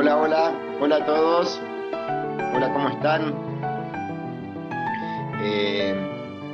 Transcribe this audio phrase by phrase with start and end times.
[0.00, 1.60] Hola, hola, hola a todos.
[2.54, 3.34] Hola, ¿cómo están?
[5.42, 5.94] Eh,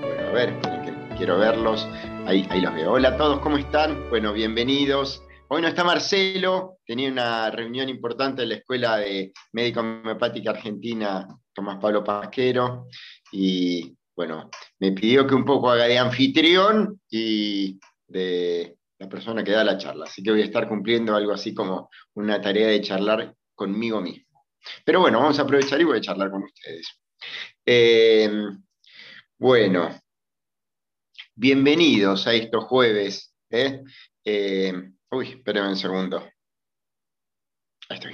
[0.00, 1.86] bueno, a ver, quiero verlos.
[2.26, 2.94] Ahí, ahí los veo.
[2.94, 4.10] Hola a todos, ¿cómo están?
[4.10, 5.22] Bueno, bienvenidos.
[5.46, 11.28] Hoy no está Marcelo, tenía una reunión importante en la Escuela de Médica Homeopática Argentina,
[11.54, 12.88] Tomás Pablo Pasquero,
[13.30, 14.50] y bueno,
[14.80, 17.78] me pidió que un poco haga de anfitrión y
[18.08, 20.06] de la persona que da la charla.
[20.06, 24.46] Así que voy a estar cumpliendo algo así como una tarea de charlar conmigo mismo.
[24.84, 27.00] Pero bueno, vamos a aprovechar y voy a charlar con ustedes.
[27.64, 28.30] Eh,
[29.38, 30.00] bueno,
[31.34, 33.34] bienvenidos a estos jueves.
[33.50, 33.82] ¿eh?
[34.24, 34.72] Eh,
[35.10, 36.28] uy, espérenme un segundo.
[37.88, 38.12] Ahí estoy.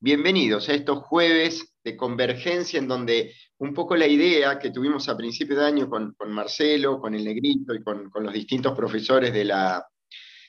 [0.00, 5.16] bienvenidos a estos jueves de convergencia en donde un poco la idea que tuvimos a
[5.16, 9.86] principio de año con, Marcelo, con el Negrito y con, los distintos profesores de la,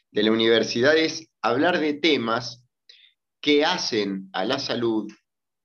[0.09, 2.66] de la universidad es hablar de temas
[3.41, 5.11] que hacen a la salud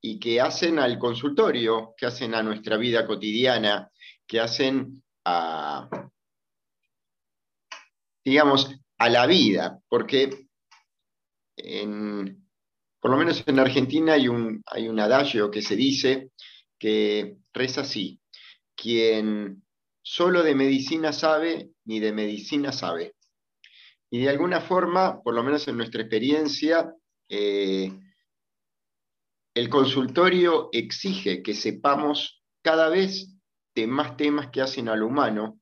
[0.01, 3.93] y que hacen al consultorio, que hacen a nuestra vida cotidiana,
[4.27, 5.89] que hacen a,
[8.25, 10.49] digamos, a la vida, porque
[13.01, 16.33] por lo menos en Argentina hay un, hay un adagio que se dice
[16.79, 18.21] que reza así,
[18.75, 19.63] quien
[20.03, 23.15] solo de medicina sabe, ni de medicina sabe.
[24.11, 26.95] Y de alguna forma, por lo menos en nuestra experiencia,
[27.29, 27.91] eh,
[29.55, 33.35] el consultorio exige que sepamos cada vez
[33.75, 35.61] de más temas que hacen al humano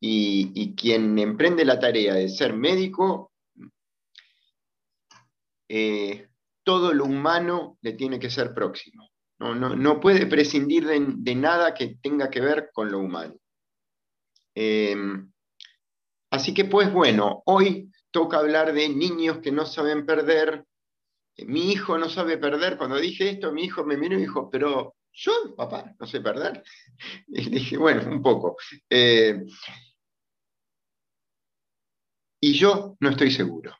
[0.00, 3.32] y, quien emprende la tarea de ser médico,
[5.68, 6.28] eh,
[6.62, 9.10] todo lo humano le tiene que ser próximo.
[9.38, 13.36] No, puede prescindir de, nada que tenga que ver con lo humano.
[14.54, 15.30] Em,
[16.30, 20.64] así que pues bueno, hoy toca hablar de niños que no saben perder.
[21.46, 22.76] Mi hijo no sabe perder.
[22.76, 26.62] Cuando dije esto, mi hijo me miró y dijo, pero yo, papá, no sé perder.
[27.28, 28.56] Y dije, bueno, un poco.
[28.90, 29.44] Eh,
[32.40, 33.76] y yo no estoy seguro.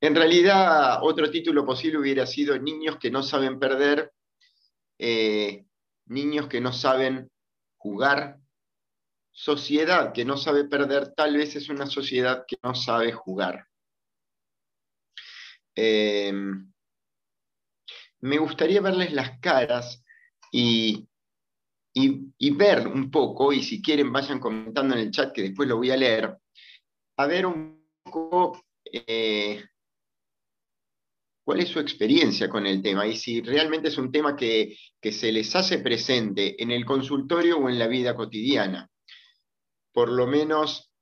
[0.00, 4.12] En realidad, otro título posible hubiera sido Niños que no saben perder
[5.02, 5.64] eh,
[6.04, 7.30] niños que no saben
[7.78, 8.38] jugar,
[9.32, 13.66] sociedad que no sabe perder, tal vez es una sociedad que no sabe jugar.
[15.74, 16.34] Eh,
[18.20, 20.04] me gustaría verles las caras
[20.52, 21.08] y,
[21.94, 25.78] y, ver un poco, y si quieren vayan comentando en el chat que después lo
[25.78, 26.36] voy a leer,
[27.16, 29.64] a ver un poco eh,
[31.50, 35.32] cuál es su experiencia con el tema y si realmente es un tema que, se
[35.32, 38.88] les hace presente en el consultorio o en la vida cotidiana.
[39.92, 40.92] Por lo menos,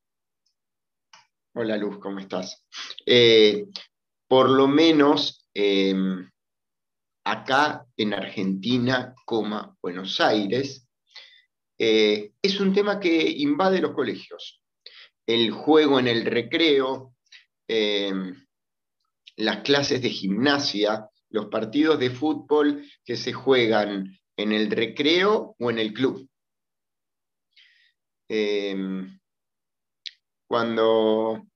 [1.53, 2.65] hola Luz, ¿cómo estás?
[3.05, 3.67] Eh,
[4.27, 6.27] por lo menos em,
[7.25, 10.87] acá en Argentina, coma Buenos Aires,
[11.77, 14.63] eh, es un tema que invade los colegios.
[15.27, 17.13] El juego en el recreo,
[17.67, 18.48] em,
[19.39, 25.71] las clases de gimnasia, los partidos de fútbol que se juegan en el recreo o
[25.71, 26.29] en el club.
[28.29, 29.19] Em,
[30.47, 31.47] cuando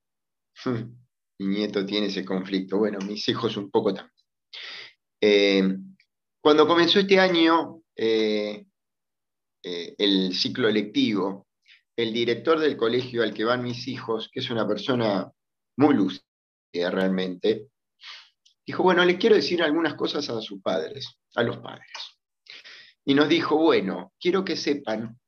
[1.38, 4.14] mi nieto tiene ese conflicto, bueno, mis hijos un poco también.
[5.20, 5.96] Em,
[6.42, 8.64] cuando comenzó este año eh,
[9.62, 11.48] eh, el ciclo lectivo,
[11.96, 15.30] el director del colegio al que van mis hijos, que es una persona
[15.76, 16.24] muy lúcida
[16.90, 17.68] realmente,
[18.66, 21.90] dijo, bueno, le quiero decir algunas cosas a sus padres, a los padres.
[23.04, 25.18] Y nos dijo, bueno, quiero que sepan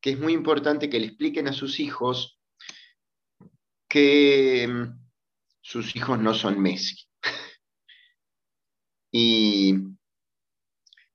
[0.00, 2.40] que es muy importante que le expliquen a sus hijos
[3.88, 5.00] que mm,
[5.60, 6.96] sus hijos no son Messi.
[9.12, 9.74] y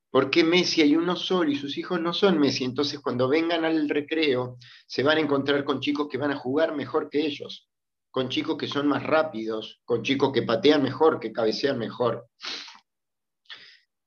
[0.10, 2.64] ¿por qué Messi hay uno solo y sus hijos no son Messi?
[2.64, 6.74] Entonces cuando vengan al recreo se van a encontrar con chicos que van a jugar
[6.74, 7.68] mejor que ellos
[8.18, 12.28] con chicos que son más rápidos, con chicos que patean mejor, que cabecean mejor.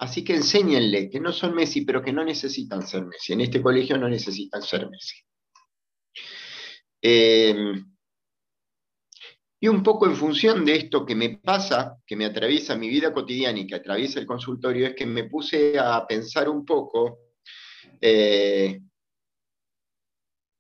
[0.01, 3.35] Así que enséñenle que no son Messi, pero que no necesitan ser Messi.
[3.35, 5.15] En este colegio no necesitan ser Messi.
[7.01, 7.55] Eh,
[9.61, 13.13] y un poco en función de esto que me pasa, que me atraviesa mi vida
[13.13, 17.21] cotidiana y que atraviesa el consultorio, es que me puse a pensar un poco
[18.01, 18.81] eh,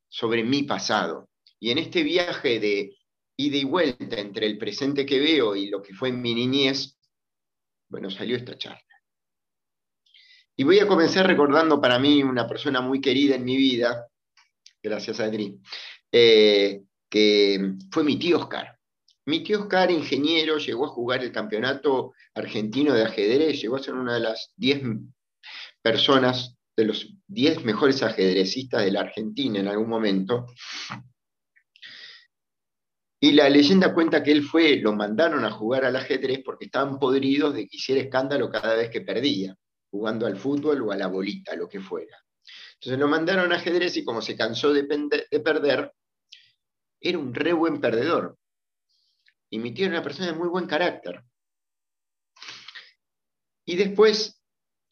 [0.09, 1.31] sobre mi pasado.
[1.59, 3.00] Y en este viaje de
[3.47, 6.99] ida y vuelta entre el presente que veo y lo que fue en mi niñez,
[7.89, 8.81] bueno, salió esta charla.
[10.57, 14.09] Y voy a comenzar recordando para mí una persona muy querida en mi vida,
[14.83, 15.59] gracias Adri,
[16.13, 18.79] eh, que fue mi tío Oscar.
[19.27, 23.95] mi tío Oscar, ingeniero, llegó a jugar el campeonato argentino de ajedrez, llegó a ser
[23.95, 24.83] una de las 10
[25.83, 30.47] personas, de los 10 mejores ajedrecistas de la Argentina en algún momento.
[33.23, 36.99] Y la leyenda cuenta que él fue, lo mandaron a jugar al ajedrez porque estaban
[36.99, 39.55] podridos de que hiciera escándalo cada vez que perdía,
[39.91, 42.17] jugando al fútbol o a la bolita, lo que fuera.
[42.75, 44.85] Entonces lo mandaron a ajedrez y como se cansó de,
[45.31, 45.93] de perder,
[46.99, 48.39] era un re buen perdedor.
[49.51, 51.23] Y mi tío era una persona de muy buen carácter.
[53.67, 54.43] Y después,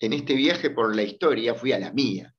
[0.00, 2.34] en este viaje por la historia, fui a la mía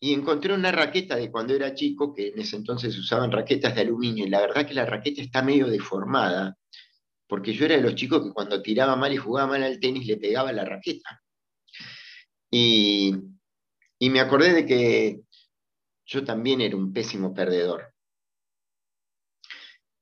[0.00, 3.82] y encontré una raqueta de cuando era chico, que en ese entonces usaban raquetas de
[3.82, 6.56] aluminio, y la verdad que la raqueta está medio deformada,
[7.28, 10.06] porque yo era de los chicos que cuando tiraba mal y jugaba mal al tenis
[10.06, 11.20] le pegaba la raqueta.
[12.50, 13.14] Y,
[14.00, 15.20] me acordé de que
[16.06, 17.92] yo también era un pésimo perdedor.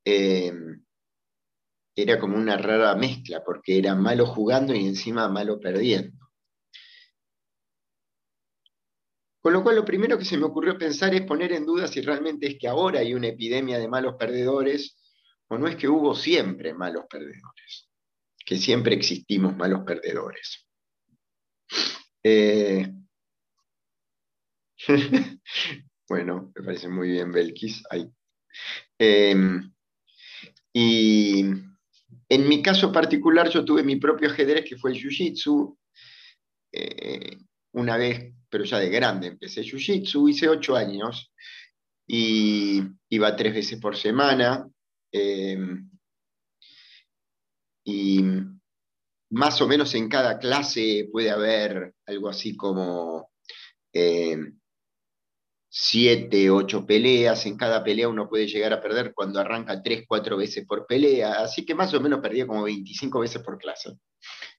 [0.04, 0.52] Eh,
[1.96, 6.17] era como una rara mezcla, porque era malo jugando y encima malo perdiendo.
[9.40, 12.00] Con lo cual lo primero que se me ocurrió pensar es poner en duda si
[12.00, 14.96] realmente es que ahora hay una epidemia de malos perdedores
[15.48, 17.88] o no es que hubo siempre malos perdedores,
[18.44, 20.66] que siempre existimos malos perdedores.
[22.22, 22.92] Eh,
[26.08, 27.82] bueno, me parece muy bien Belkis.
[28.98, 29.72] Em,
[30.72, 31.44] y
[32.28, 35.78] en mi caso particular yo tuve mi propio ajedrez que fue el Jiu-Jitsu.
[36.72, 37.38] Eh,
[37.78, 39.28] una vez pero ya de grande.
[39.28, 41.32] Empecé Jiu-Jitsu, hice ocho años
[42.06, 44.68] y iba tres veces por semana.
[45.12, 45.90] Em,
[47.84, 48.22] y
[49.30, 53.30] más o menos en cada clase puede haber algo así como
[53.92, 54.57] em,
[55.68, 57.46] siete, ocho peleas.
[57.46, 61.40] En cada pelea uno puede llegar a perder cuando arranca tres, cuatro veces por pelea.
[61.42, 63.98] Así que más o menos perdía como 25 veces por clase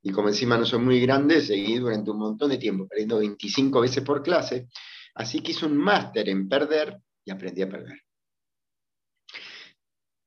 [0.01, 3.81] y como encima no soy muy grande, seguí durante un montón de tiempo, perdiendo 25
[3.81, 4.69] veces por clase.
[5.15, 7.99] Así que hice un máster en perder y aprendí a perder.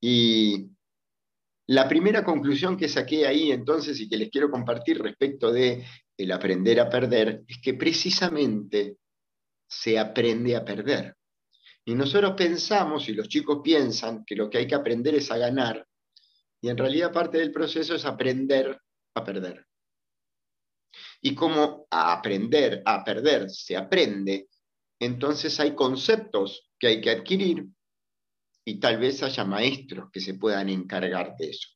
[0.01, 0.69] Y
[1.67, 5.85] la primera conclusión que saqué ahí entonces y que les quiero compartir respecto de
[6.17, 8.97] el aprender a perder es que precisamente
[9.79, 11.15] se aprende a perder.
[11.85, 15.37] Y nosotros pensamos, y los chicos piensan, que lo que hay que aprender es a
[15.37, 15.85] ganar,
[16.61, 18.79] y en realidad parte del proceso es aprender
[19.15, 19.67] a perder.
[21.21, 24.47] Y como a aprender a perder se aprende,
[24.99, 27.67] entonces hay conceptos que hay que adquirir
[28.65, 31.67] y tal vez haya maestros que se puedan encargar de eso.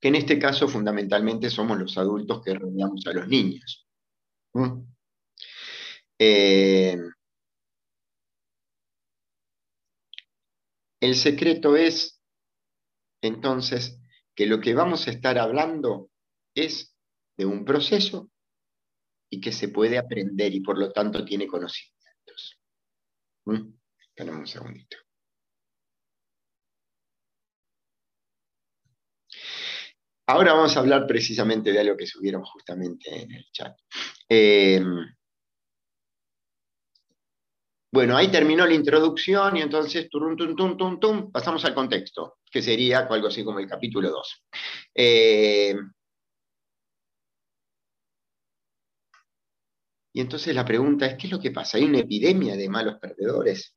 [0.00, 3.86] Que en este caso fundamentalmente somos los adultos que rodeamos a los niños.
[4.54, 4.95] ¿Mm?
[6.18, 6.96] Eh,
[11.00, 12.22] el secreto es,
[13.22, 14.00] entonces,
[14.34, 16.10] que lo que vamos a estar hablando
[16.54, 16.94] es
[17.36, 18.30] de un proceso
[19.30, 22.60] y que se puede aprender y por lo tanto tiene conocimientos.
[23.46, 23.72] ¿Mm?
[24.18, 24.96] Un segundito.
[30.28, 33.76] Ahora vamos a hablar precisamente de algo que subieron justamente en el chat.
[34.28, 34.82] Eh,
[37.92, 40.08] bueno, ahí terminó la introducción y entonces
[41.32, 44.44] pasamos al contexto, que sería algo así como el capítulo 2.
[44.94, 45.74] Eh,
[50.12, 51.78] y entonces la pregunta es, ¿qué es lo que pasa?
[51.78, 53.74] ¿Hay una epidemia de malos perdedores?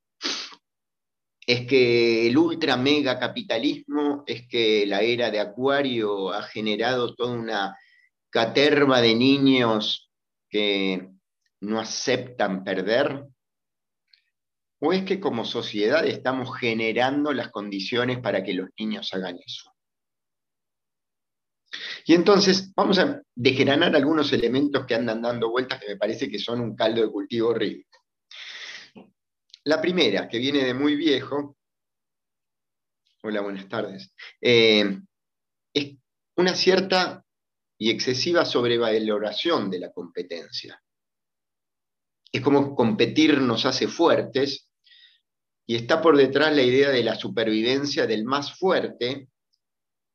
[1.46, 7.34] ¿Es que el ultra mega capitalismo, es que la era de Acuario ha generado toda
[7.34, 7.78] una
[8.30, 10.12] caterva de niños
[10.50, 11.10] que
[11.62, 13.26] no aceptan perder?
[14.82, 19.74] ¿O es que como sociedad estamos generando las condiciones para que los niños hagan eso?
[22.06, 26.40] Y entonces vamos a desgranar algunos elementos que andan dando vueltas que me parece que
[26.40, 27.86] son un caldo de cultivo horrible.
[29.66, 31.58] La primera, que viene de muy viejo,
[33.22, 35.00] hola, buenas tardes, eh,
[35.74, 35.98] es
[36.38, 37.24] una cierta
[37.78, 40.82] y excesiva sobrevaloración de la competencia.
[42.32, 44.69] Es como competir nos hace fuertes
[45.70, 49.30] y está por detrás la idea de la supervivencia del más fuerte,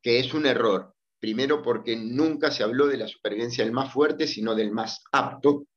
[0.02, 0.96] que es un error.
[1.20, 5.68] Primero porque nunca se habló de la supervivencia del más fuerte, sino del más apto.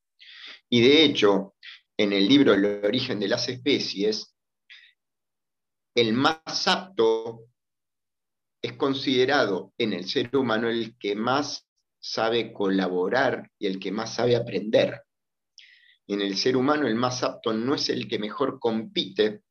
[0.68, 1.54] Y de hecho,
[1.96, 4.36] en el libro El origen de las especies,
[5.94, 7.46] el más apto
[8.64, 11.70] es considerado en el ser humano el que más
[12.00, 15.04] sabe colaborar y el que más sabe aprender.
[16.08, 19.44] en el ser humano el más apto no es el que mejor compite,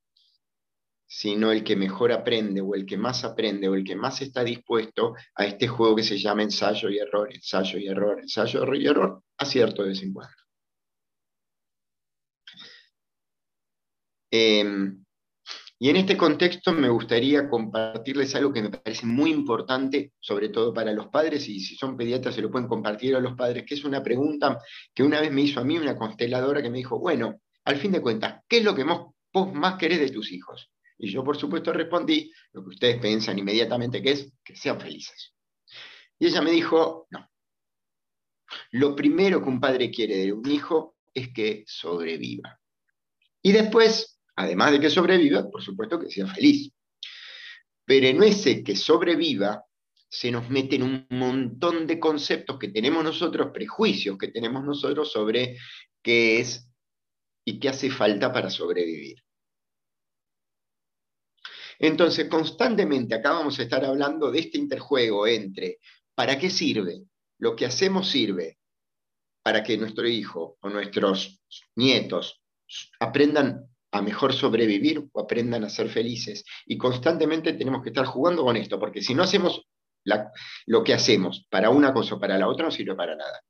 [1.07, 4.43] sino el que mejor aprende o el que más aprende o el que más está
[4.43, 8.87] dispuesto a este juego que se llama ensayo y error, ensayo y error, ensayo y
[8.87, 10.35] error, acierto de vez en cuando.
[14.31, 15.05] Em,
[15.79, 20.73] y en este contexto me gustaría compartirles algo que me parece muy importante, sobre todo
[20.75, 23.75] para los padres, y si son pediatras se lo pueden compartir a los padres, que
[23.75, 24.59] es una pregunta
[24.95, 27.93] que una vez me hizo a mí una consteladora que me dijo, bueno, al fin
[27.93, 30.71] de cuentas, ¿qué es lo que vos más querés de tus hijos?
[30.99, 35.35] Y yo, por supuesto, respondí lo que ustedes piensan inmediatamente, que es que sean felices.
[36.19, 37.31] Y ella me dijo, no.
[38.73, 42.59] Lo primero que un padre quiere de un hijo es que sobreviva.
[43.43, 46.73] Y después, además de que sobreviva, por supuesto que sea feliz.
[47.85, 49.65] Pero en ese que sobreviva,
[50.09, 55.59] se nos meten un montón de conceptos que tenemos nosotros, prejuicios que tenemos nosotros sobre
[56.03, 56.69] qué es
[57.45, 59.26] y qué hace falta para sobrevivir.
[61.79, 65.79] Entonces, constantemente acá vamos a estar hablando de este interjuego entre
[66.15, 67.03] ¿para qué sirve?
[67.39, 68.59] Lo que hacemos sirve
[69.43, 71.41] para que nuestro hijo o nuestros
[71.77, 72.43] nietos
[72.99, 76.45] aprendan a mejor sobrevivir o aprendan a ser felices.
[76.67, 79.67] Y constantemente tenemos que estar jugando con esto, porque si no hacemos
[80.67, 83.41] lo que hacemos para una cosa o para la otra, no sirve para nada.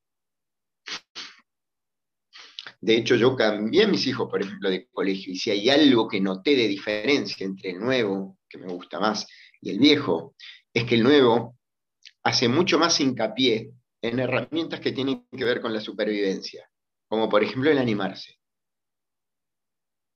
[2.80, 6.06] De hecho, yo cambié a mis hijos, por ejemplo, de colegio, y si hay algo
[6.06, 9.26] que noté de diferencia entre el nuevo, que me gusta más,
[9.60, 10.34] y el viejo,
[10.72, 11.56] es que el nuevo
[12.22, 16.70] hace mucho más hincapié en herramientas que tienen que ver con la supervivencia,
[17.08, 18.38] como por ejemplo el animarse.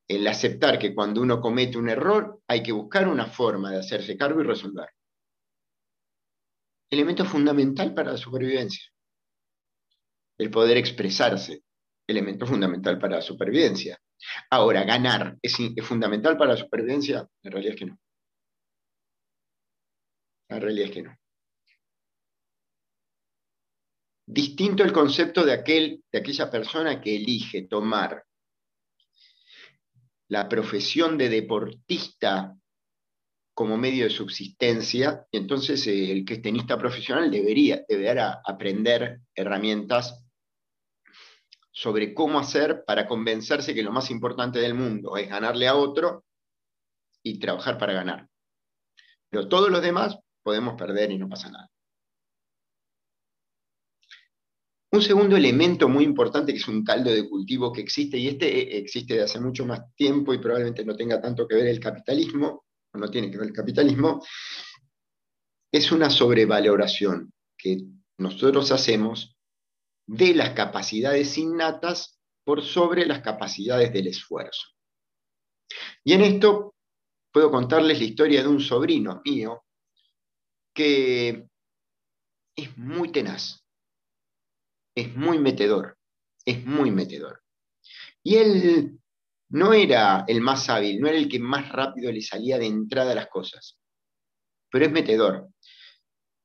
[0.06, 4.16] El aceptar que cuando uno comete un error hay que buscar una forma de hacerse
[4.16, 4.88] cargo y resolver.
[6.90, 8.84] Elemento fundamental para la supervivencia.
[10.36, 11.62] El poder expresarse,
[12.10, 13.98] elemento fundamental para la supervivencia.
[14.50, 17.98] Ahora, ganar es, fundamental para la supervivencia, en realidad es que no.
[20.48, 21.16] La realidad es que no.
[24.26, 28.24] Distinto el concepto de, aquel, de aquella persona que elige tomar
[30.28, 32.56] la profesión de deportista
[33.52, 39.20] como medio de subsistencia, y entonces eh, el que es tenista profesional debería, deberá aprender
[39.34, 40.24] herramientas
[41.72, 46.24] sobre cómo hacer para convencerse que lo más importante del mundo es ganarle a otro
[47.22, 48.28] y trabajar para ganar.
[49.28, 51.70] Pero todos los demás podemos perder y no pasa nada.
[54.92, 58.76] Un segundo elemento muy importante que es un caldo de cultivo que existe, y este
[58.76, 62.64] existe de hace mucho más tiempo y probablemente no tenga tanto que ver el capitalismo,
[62.92, 64.20] o no tiene que ver el capitalismo,
[65.70, 67.84] es una sobrevaloración que
[68.18, 69.36] nosotros hacemos
[70.12, 74.66] de las capacidades innatas por sobre las capacidades del esfuerzo.
[76.02, 76.74] Y en esto
[77.32, 79.62] puedo contarles la historia de un sobrino mío
[80.74, 81.46] que
[82.56, 83.64] es muy tenaz,
[84.96, 85.96] es muy metedor,
[86.44, 87.44] es muy metedor.
[88.24, 88.98] Y él
[89.50, 93.14] no era el más hábil, no era el que más rápido le salía de entrada
[93.14, 93.78] las cosas,
[94.72, 95.50] pero es metedor.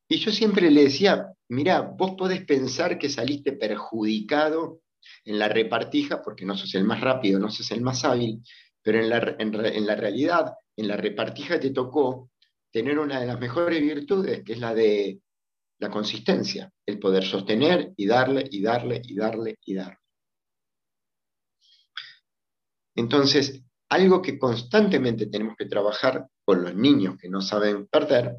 [0.08, 4.82] Y yo siempre le decía, mira, vos podés pensar que saliste perjudicado
[5.24, 8.42] en la repartija porque no sos el más rápido, no sos el más hábil,
[8.82, 12.32] pero en la, en la realidad, en la repartija te tocó
[12.72, 15.22] tener una de las mejores virtudes, que es la de
[15.80, 19.98] la consistencia, el poder sostener y darle y darle y darle y darle.
[22.96, 28.36] Entonces, algo que constantemente tenemos que trabajar con los niños que no saben perder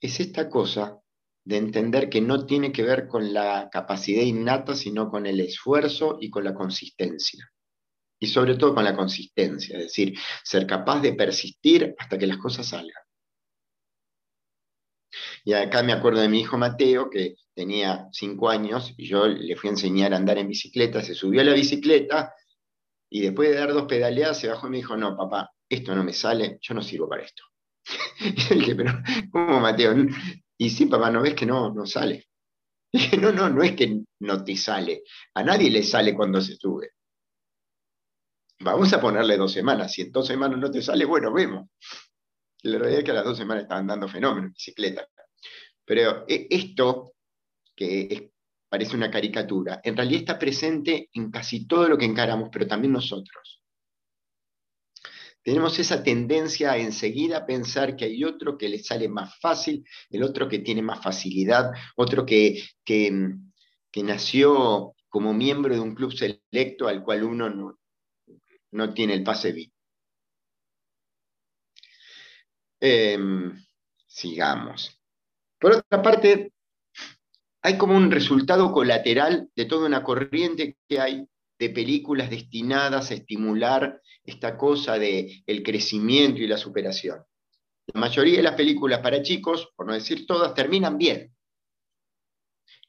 [0.00, 1.00] es esta cosa
[1.46, 6.18] de entender que no tiene que ver con la capacidad innata, sino con el esfuerzo
[6.20, 7.48] y con la consistencia.
[8.18, 12.38] Y sobre todo con la consistencia, es decir, ser capaz de persistir hasta que las
[12.38, 13.00] cosas salgan.
[15.44, 19.54] Y acá me acuerdo de mi hijo Mateo, que tenía cinco años, y yo le
[19.54, 22.34] fui a enseñar a andar en bicicleta, se subió a la bicicleta,
[23.08, 26.02] y después de dar dos pedaleadas se bajó y me dijo, no, papá, esto no
[26.02, 27.44] me sale, yo no sirvo para esto.
[28.20, 28.94] y yo dije, pero,
[29.30, 29.94] ¿cómo Mateo?
[30.58, 32.28] Y sí, papá, ¿no ves que no, no sale?
[33.20, 35.02] No, no, no es que no te sale.
[35.34, 36.92] A nadie le sale cuando se sube.
[38.60, 39.92] Vamos a ponerle dos semanas.
[39.92, 41.68] Si en dos semanas no te sale, bueno, vemos.
[42.62, 45.06] La realidad es que a las dos semanas estaban dando fenómenos en bicicleta.
[45.84, 47.12] Pero eh, esto,
[47.74, 48.32] que
[48.68, 52.92] parece una caricatura, en realidad está presente en casi todo lo que encaramos, pero también
[52.92, 53.62] nosotros
[55.46, 60.24] tenemos esa tendencia a enseguida pensar que hay otro que le sale más fácil, el
[60.24, 63.12] otro que tiene más facilidad, otro que, que,
[64.02, 67.78] nació como miembro de un club selecto al cual uno no,
[68.72, 69.72] no tiene el pase VIP.
[72.80, 73.64] Em,
[74.04, 75.00] sigamos.
[75.60, 76.52] Por otra parte,
[77.62, 83.14] hay como un resultado colateral de toda una corriente que hay de películas destinadas a
[83.14, 87.24] estimular esta cosa de el crecimiento y la superación.
[87.86, 91.34] La mayoría de las películas para chicos, por no decir todas, terminan bien.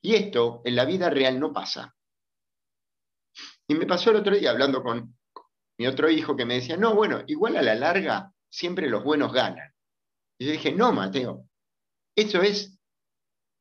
[0.01, 1.95] Y esto en la vida real no pasa.
[3.67, 5.15] Y me pasó el otro día hablando con
[5.77, 9.31] mi otro hijo que me decía, no, bueno, igual a la larga siempre los buenos
[9.31, 9.71] ganan.
[10.39, 11.47] Y yo dije, no, Mateo,
[12.15, 12.79] eso es,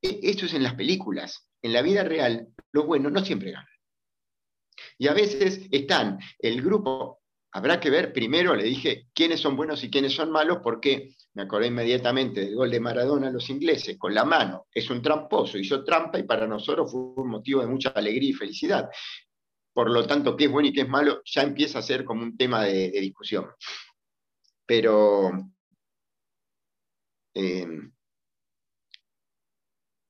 [0.02, 1.48] e, eso es en las películas.
[1.62, 3.75] En la vida real, los buenos no siempre ganan.
[4.98, 7.20] Y a veces están el grupo,
[7.52, 11.42] habrá que ver, primero le dije quiénes son buenos y quiénes son malos, porque me
[11.42, 15.58] acordé inmediatamente del gol de Maradona a los ingleses, con la mano, es un tramposo,
[15.58, 18.88] hizo trampa y para nosotros fue un motivo de mucha alegría y felicidad.
[19.72, 22.22] Por lo tanto, qué es bueno y qué es malo ya empieza a ser como
[22.22, 23.46] un tema de, discusión.
[24.64, 25.30] Pero
[27.34, 27.66] eh,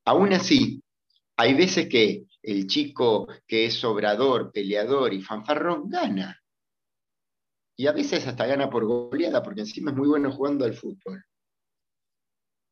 [0.04, 0.80] aún así,
[1.36, 6.40] hay veces que el chico que es sobrador, peleador y fanfarrón gana.
[7.76, 11.24] Y a veces hasta gana por goleada, porque encima es muy bueno jugando al fútbol.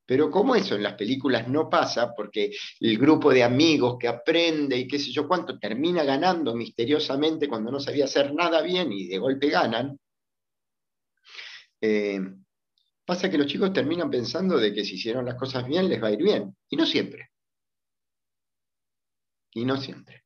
[0.06, 4.76] Pero como eso en las películas no pasa, porque el grupo de amigos que aprende
[4.78, 9.08] y qué sé yo cuánto termina ganando misteriosamente cuando no sabía hacer nada bien y
[9.08, 9.98] de golpe ganan,
[11.80, 12.20] eh,
[13.04, 16.08] pasa que los chicos terminan pensando de que si hicieron las cosas bien les va
[16.08, 16.56] a ir bien.
[16.68, 17.33] Y no siempre
[19.54, 20.24] y no siempre.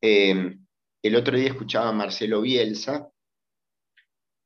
[0.00, 0.58] Eh,
[1.02, 3.08] el otro día escuchaba a Marcelo Bielsa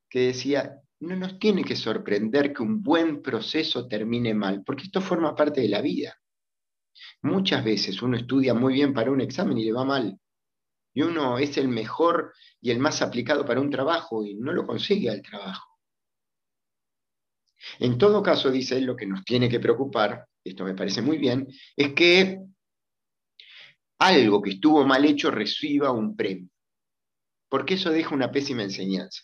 [0.09, 5.01] que decía, no nos tiene que sorprender que un buen proceso termine mal, porque esto
[5.01, 6.17] forma parte de la vida.
[7.21, 10.19] Muchas veces uno estudia muy bien para un examen y le va mal.
[10.93, 14.65] Y uno es el mejor y el más aplicado para un trabajo y no lo
[14.65, 15.67] consigue al trabajo.
[17.79, 21.17] En todo caso, dice él, lo que nos tiene que preocupar, esto me parece muy
[21.17, 22.39] bien, es que
[23.99, 26.49] algo que estuvo mal hecho reciba un premio,
[27.49, 29.23] porque eso deja una pésima enseñanza.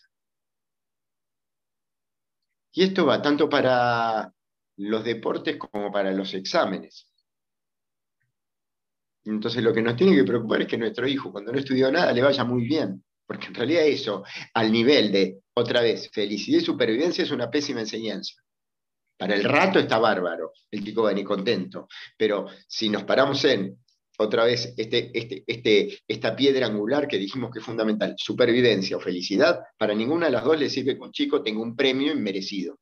[2.72, 4.32] Y esto va tanto para
[4.76, 7.08] los deportes como para los exámenes.
[9.24, 12.12] Entonces lo que nos tiene que preocupar es que nuestro hijo, cuando no estudió nada,
[12.12, 13.02] le vaya muy bien.
[13.26, 17.80] Porque en realidad eso, al nivel de, otra vez, felicidad y supervivencia, es una pésima
[17.80, 18.34] enseñanza.
[19.16, 21.88] Para el rato está bárbaro, el chico va ni contento.
[22.18, 23.83] Pero si nos paramos en
[24.18, 29.00] otra vez este, este, este, esta piedra angular que dijimos que es fundamental, supervivencia o
[29.00, 32.78] felicidad, para ninguna de las dos le sirve un chico tenga un premio inmerecido.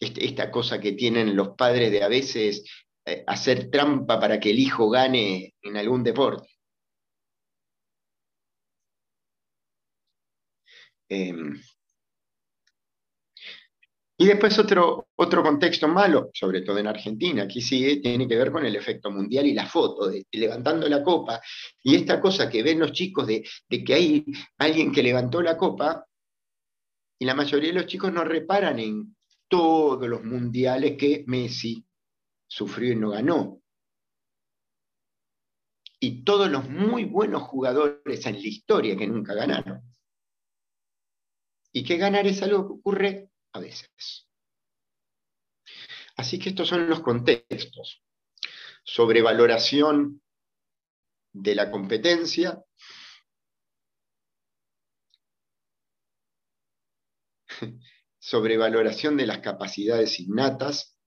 [0.00, 2.64] Este, esta cosa que tienen los padres de a veces
[3.06, 6.48] eh, hacer trampa para que el hijo gane en algún deporte.
[11.08, 11.54] Em,
[14.16, 18.52] y después otro, otro contexto malo, sobre todo en Argentina, aquí sigue, tiene que ver
[18.52, 21.40] con el efecto mundial y la foto, de, levantando la copa,
[21.82, 24.24] y esta cosa que ven los chicos de, de, que hay
[24.58, 26.06] alguien que levantó la copa,
[27.18, 29.16] y la mayoría de los chicos no reparan en
[29.48, 31.84] todos los mundiales que Messi
[32.46, 33.60] sufrió y no ganó.
[35.98, 39.80] Y todos los muy buenos jugadores en la historia que nunca ganaron.
[41.72, 44.28] Y que ganar es algo que ocurre a veces.
[46.16, 48.02] Así que estos son los contextos.
[48.84, 50.20] Sobrevaloración
[51.32, 52.62] de la competencia,
[58.18, 60.98] sobrevaloración de las capacidades innatas,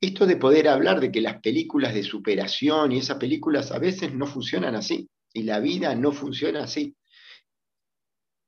[0.00, 4.14] esto de poder hablar de que las películas de superación y esas películas a veces
[4.14, 6.96] no funcionan así, y la vida no funciona así.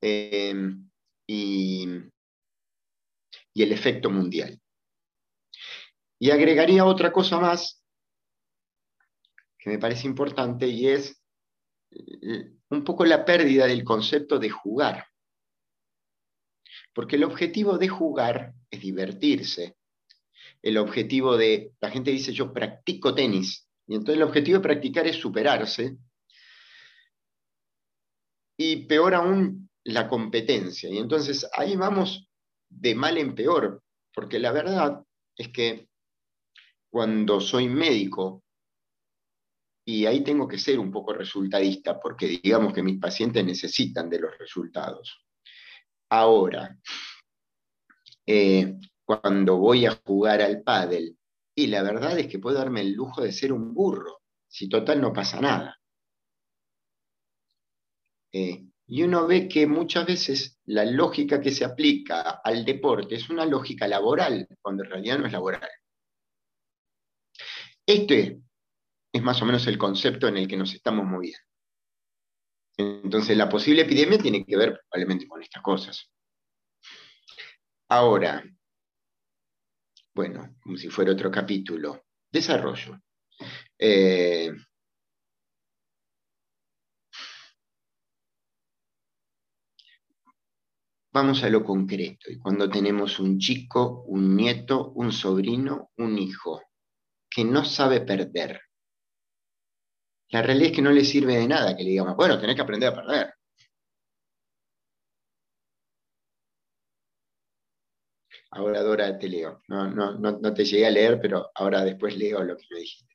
[0.00, 0.54] Eh,
[1.32, 1.88] y,
[3.54, 4.60] el efecto mundial.
[6.18, 7.82] Y agregaría otra cosa más
[9.58, 11.22] que me parece importante y es
[11.90, 15.06] eh, un poco la pérdida del concepto de jugar.
[16.92, 19.76] Porque el objetivo de jugar es divertirse.
[20.60, 25.06] El objetivo de, la gente dice yo practico tenis, y entonces el objetivo de practicar
[25.06, 25.96] es superarse.
[28.56, 30.88] Y peor aún, la competencia.
[30.90, 32.28] Y entonces ahí vamos
[32.68, 33.82] de mal en peor,
[34.14, 35.04] porque la verdad
[35.36, 35.88] es que
[36.90, 38.42] cuando soy médico,
[39.84, 44.20] y ahí tengo que ser un poco resultadista, porque digamos que mis pacientes necesitan de
[44.20, 45.26] los resultados.
[46.10, 46.78] Ahora,
[48.26, 51.18] eh, cuando voy a jugar al pádel,
[51.54, 55.00] y la verdad es que puedo darme el lujo de ser un burro, si total
[55.00, 55.78] no pasa nada.
[58.32, 63.30] Eh, y uno ve que muchas veces la lógica que se aplica al deporte es
[63.30, 65.66] una lógica laboral, cuando en realidad no es laboral.
[67.86, 68.42] Este
[69.10, 71.38] es más o menos el concepto en el que nos estamos moviendo.
[72.76, 76.12] Entonces, la posible epidemia tiene que ver probablemente con estas cosas.
[77.88, 78.44] Ahora,
[80.14, 83.00] bueno, como si fuera otro capítulo, desarrollo.
[83.78, 84.52] Eh,
[91.12, 92.30] vamos a lo concreto.
[92.30, 96.62] Y cuando tenemos un chico, un nieto, un sobrino, un hijo,
[97.30, 98.60] que no sabe perder,
[100.30, 102.62] la realidad es que no le sirve de nada que le digamos, bueno, tenés que
[102.62, 103.34] aprender a perder.
[108.50, 109.62] Ahora Dora te leo.
[109.68, 113.14] No, no, no, te llegué a leer, pero ahora después leo lo que me dijiste.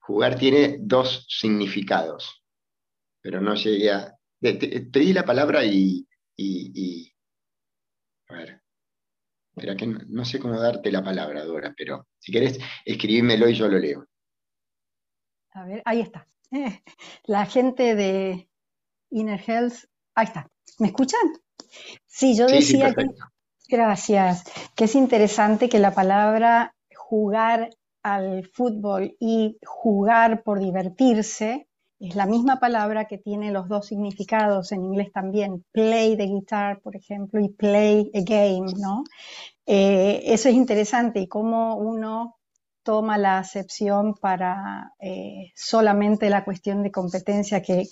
[0.00, 2.44] Jugar tiene dos significados,
[3.20, 4.14] pero no llegué a...
[4.40, 4.58] Te,
[4.90, 6.06] di la palabra y,
[8.28, 8.62] A ver.
[9.56, 13.68] Espera que no, sé cómo darte la palabra, Dora, pero si querés, escribímelo y yo
[13.68, 14.06] lo leo.
[15.52, 16.28] A ver, ahí está.
[17.24, 18.50] La gente de
[19.10, 20.50] Inner Health, ahí está.
[20.78, 21.20] ¿Me escuchan?
[22.04, 23.06] Sí, yo decía que,
[23.68, 24.44] gracias,
[24.74, 27.70] que es interesante que la palabra jugar
[28.02, 31.66] al fútbol y jugar por divertirse
[31.98, 36.80] es la misma palabra que tiene los dos significados en inglés también, play the guitar,
[36.80, 39.04] por ejemplo, y play a game, ¿no?
[39.64, 42.36] Eh, eso es interesante y cómo uno
[42.82, 47.88] toma la acepción para eh, solamente la cuestión de competencia que,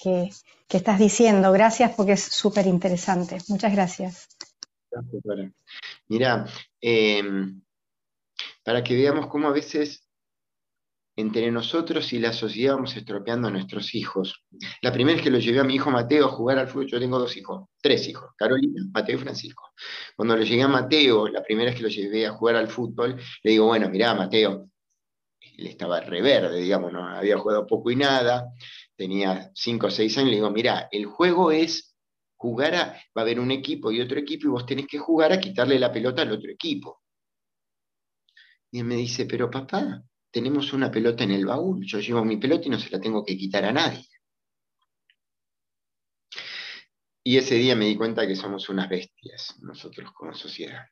[0.69, 1.51] estás diciendo.
[1.53, 3.39] Gracias porque es súper interesante.
[3.49, 4.29] Muchas gracias.
[6.09, 6.47] Mira,
[6.81, 7.61] em,
[8.63, 10.04] para que veamos cómo a veces
[11.17, 14.45] entre nosotros y la sociedad vamos estropeando a nuestros hijos.
[14.83, 16.87] La primera es que lo llevé a mi hijo Mateo a jugar al fútbol.
[16.87, 19.73] Yo tengo dos hijos, tres hijos, Carolina, Mateo y Francisco.
[20.17, 23.17] Cuando lo llegué a Mateo, la primera vez que lo llevé a jugar al fútbol,
[23.43, 24.69] le digo, bueno, mira, Mateo,
[25.57, 28.51] él estaba reverde, digamos, no había jugado poco y nada,
[28.97, 31.95] tenía 5 o 6 años, le digo, mira, el juego es
[32.37, 35.33] jugar a, va a haber un equipo y otro equipo y vos tenés que jugar
[35.33, 37.03] a quitarle la pelota al otro equipo.
[38.73, 40.03] Y él me dice, pero papá,
[40.35, 43.25] tenemos una pelota en el baúl, yo llevo mi pelota y no se la tengo
[43.25, 44.05] que quitar a nadie.
[47.23, 50.87] Y ese día me di cuenta que somos unas bestias nosotros como sociedad.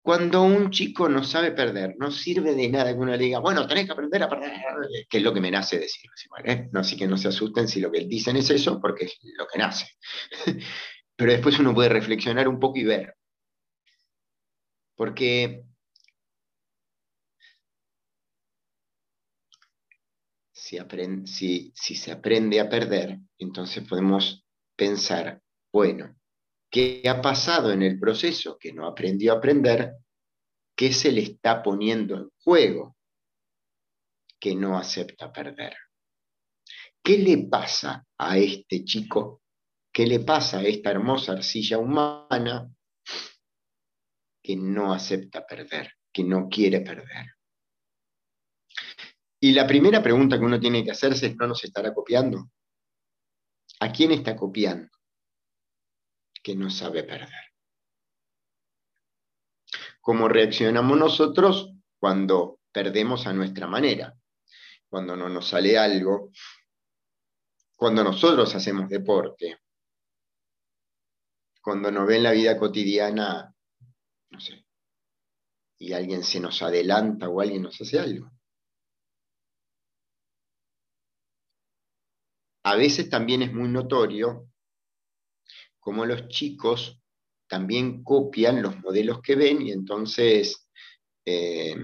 [0.00, 3.66] Cuando un chico no sabe perder, no sirve de nada que uno le diga, bueno,
[3.66, 4.52] tenés que aprender a perder,
[5.10, 6.08] que es lo que me nace decir.
[6.44, 6.68] ¿eh?
[6.70, 9.48] No, así que no se asusten si lo que dicen es eso, porque es lo
[9.48, 9.88] que nace.
[11.16, 13.16] Pero después uno puede reflexionar un poco y ver.
[14.94, 15.64] Porque
[21.26, 24.44] si, si se aprende a perder, entonces podemos
[24.76, 25.40] pensar,
[25.72, 26.14] bueno,
[26.74, 29.92] ¿Qué ha pasado en el proceso que no aprendió a aprender?
[30.76, 32.96] ¿Qué se le está poniendo en juego
[34.40, 35.76] que no acepta perder?
[37.00, 39.40] ¿Qué le pasa a este chico?
[39.92, 42.68] ¿Qué le pasa a esta hermosa arcilla humana
[44.42, 47.33] que no acepta perder, que no quiere perder?
[49.44, 52.50] Y la primera pregunta que uno tiene que hacerse es, ¿no nos estará copiando?
[53.80, 54.88] ¿A quién está copiando?
[56.42, 57.52] que no sabe perder.
[60.00, 64.14] ¿Cómo reaccionamos nosotros cuando perdemos a nuestra manera?
[64.88, 66.30] Cuando no nos sale algo,
[67.76, 69.58] cuando nosotros hacemos deporte,
[71.60, 73.54] cuando nos ve en la vida cotidiana,
[74.30, 74.64] no sé,
[75.76, 78.33] y alguien se nos adelanta o alguien nos hace algo.
[82.64, 84.48] A veces también es muy notorio
[85.78, 86.98] como los chicos
[87.46, 90.66] también copian los modelos que ven y entonces
[91.26, 91.76] eh,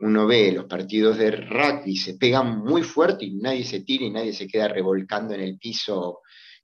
[0.00, 4.10] uno ve los partidos de rugby, se pegan muy fuerte y nadie se tira y
[4.10, 6.20] nadie se queda revolcando en el piso.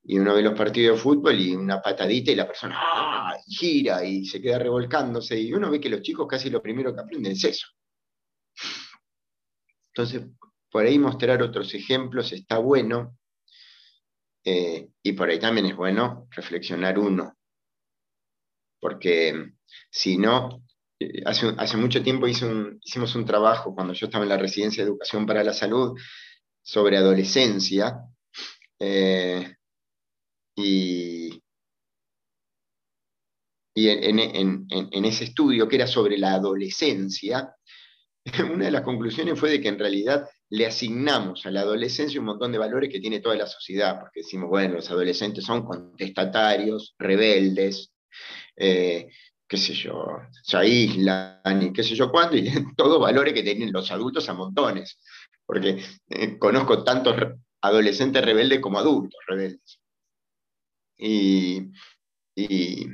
[0.07, 3.37] Y uno ve los partidos de fútbol y una patadita y la persona ¡ah!
[3.47, 5.41] gira y se queda revolcándose.
[5.41, 7.67] Y uno ve que los chicos casi lo primero que aprenden es eso.
[9.89, 10.27] Entonces,
[10.75, 13.17] por ahí mostrar otros ejemplos está bueno.
[14.45, 17.39] Eh, y por ahí también es bueno reflexionar uno,
[18.81, 19.53] porque
[19.89, 20.65] si no,
[20.99, 25.27] eh, hace, mucho tiempo hicimos un trabajo cuando yo estaba en la residencia de educación
[25.27, 25.97] para la salud
[26.61, 28.01] sobre adolescencia,
[28.81, 29.55] eh,
[30.57, 31.41] y,
[33.77, 37.55] en, ese estudio que era sobre la adolescencia,
[38.53, 42.27] una de las conclusiones fue de que en realidad le asignamos a la adolescencia un
[42.27, 46.95] montón de valores que tiene toda la sociedad, porque decimos, bueno, los adolescentes son contestatarios,
[46.99, 47.93] rebeldes,
[48.57, 49.09] eh,
[49.47, 52.45] qué sé yo, se aíslan y qué sé yo cuándo, y
[52.77, 54.99] todos valores que tienen los adultos a montones,
[55.45, 57.17] porque eh, conozco tantos
[57.61, 59.81] adolescentes rebeldes como adultos rebeldes.
[60.97, 61.73] Y,
[62.35, 62.87] y,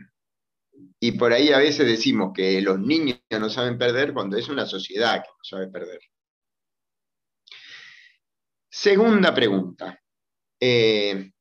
[1.12, 5.22] por ahí a veces decimos que los niños no saben perder cuando es una sociedad
[5.22, 6.00] que no sabe perder.
[8.70, 9.98] Segunda pregunta.
[10.60, 11.32] Eh,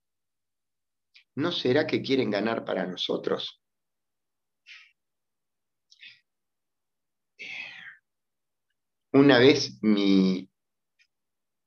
[1.36, 3.62] ¿No será que quieren ganar para nosotros?
[9.12, 10.50] Una vez mi,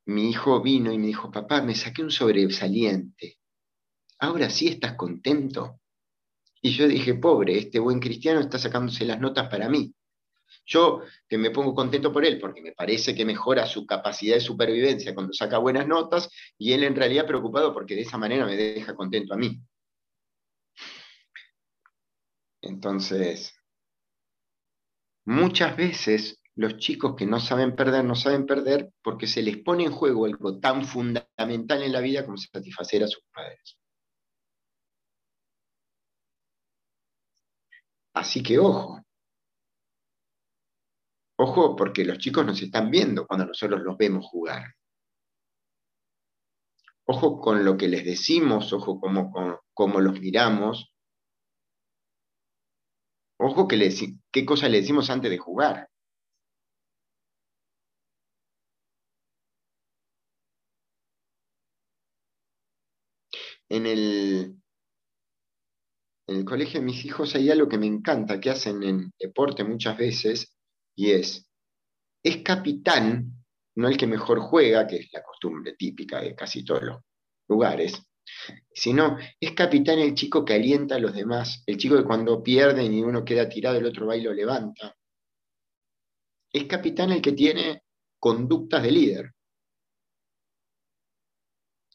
[0.06, 3.38] mi hijo vino y me dijo, papá, me saqué un sobresaliente.
[4.18, 5.81] ¿Ahora sí estás contento?
[6.64, 9.92] Y yo dije, pobre, este buen cristiano está sacándose las notas para mí.
[10.64, 14.40] Yo que me pongo contento por él, porque me parece que mejora su capacidad de
[14.40, 18.56] supervivencia cuando saca buenas notas, y él en realidad preocupado porque de esa manera me
[18.56, 19.60] deja contento a mí.
[22.60, 23.52] Entonces,
[25.24, 29.84] muchas veces los chicos que no saben perder, no saben perder porque se les pone
[29.84, 33.81] en juego algo tan fundamental en la vida como satisfacer a sus padres.
[38.14, 39.02] Así que ojo.
[41.38, 44.74] Ojo porque los chicos nos están viendo cuando nosotros los vemos jugar.
[47.06, 49.32] Ojo con lo que les decimos, ojo cómo,
[49.74, 50.92] cómo, los miramos.
[53.38, 53.76] Ojo que
[54.30, 55.88] qué cosa le decimos antes de jugar.
[63.68, 64.61] En el,
[66.26, 69.64] en el colegio de mis hijos hay algo que me encanta, que hacen en deporte
[69.64, 70.56] muchas veces,
[70.96, 71.46] y es,
[72.22, 73.44] es capitán,
[73.76, 77.00] no el que mejor juega, que es la costumbre típica de casi todos los
[77.48, 78.00] lugares,
[78.72, 82.92] sino es capitán el chico que alienta a los demás, el chico que cuando pierden
[82.92, 84.96] y uno queda tirado, el otro va y lo levanta.
[86.52, 87.82] Es capitán el que tiene
[88.18, 89.32] conductas de líder.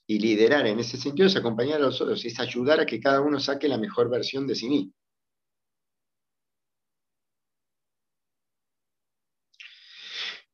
[0.07, 3.21] Y liderar en ese sentido es acompañar a los otros, es ayudar a que cada
[3.21, 4.93] uno saque la mejor versión de sí mismo.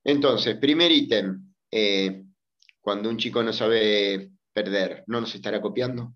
[0.03, 2.23] Entonces, primer ítem, eh,
[2.81, 6.15] cuando un chico no sabe perder, ¿no nos estará copiando?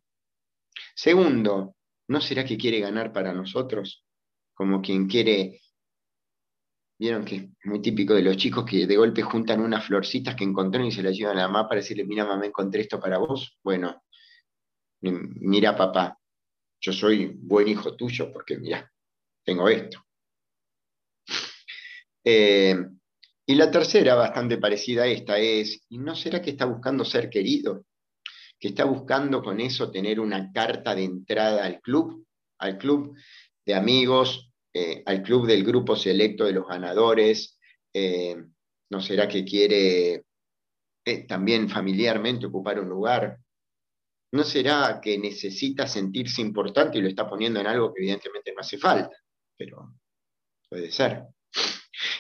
[0.96, 1.76] Segundo,
[2.08, 4.04] ¿no será que quiere ganar para nosotros?
[4.54, 5.62] Como quien quiere
[7.00, 10.44] Vieron que es muy típico de los chicos que de golpe juntan unas florcitas que
[10.44, 13.20] encontraron y se las llevan a la mamá para decirle, mira mamá, encontré esto para
[13.20, 13.58] vos.
[13.64, 14.04] Bueno,
[15.02, 16.18] mira papá,
[16.82, 18.92] yo soy buen hijo tuyo porque mira,
[19.44, 20.04] tengo esto.
[22.30, 22.76] Eh,
[23.46, 27.30] y la tercera, bastante parecida a esta, es, ¿y no será que está buscando ser
[27.30, 27.86] querido?
[28.60, 32.28] ¿Que está buscando con eso tener una carta de entrada al club?
[32.58, 33.16] Al club
[33.66, 34.47] de amigos
[34.80, 37.58] eh, al club del grupo selecto de los ganadores,
[37.92, 38.36] eh,
[38.92, 40.24] ¿no será que quiere
[41.04, 43.40] eh, también familiarmente ocupar un lugar?
[44.34, 48.60] ¿No será que necesita sentirse importante y lo está poniendo en algo que evidentemente no
[48.60, 49.18] hace falta?
[49.58, 49.96] Pero
[50.70, 51.24] puede ser.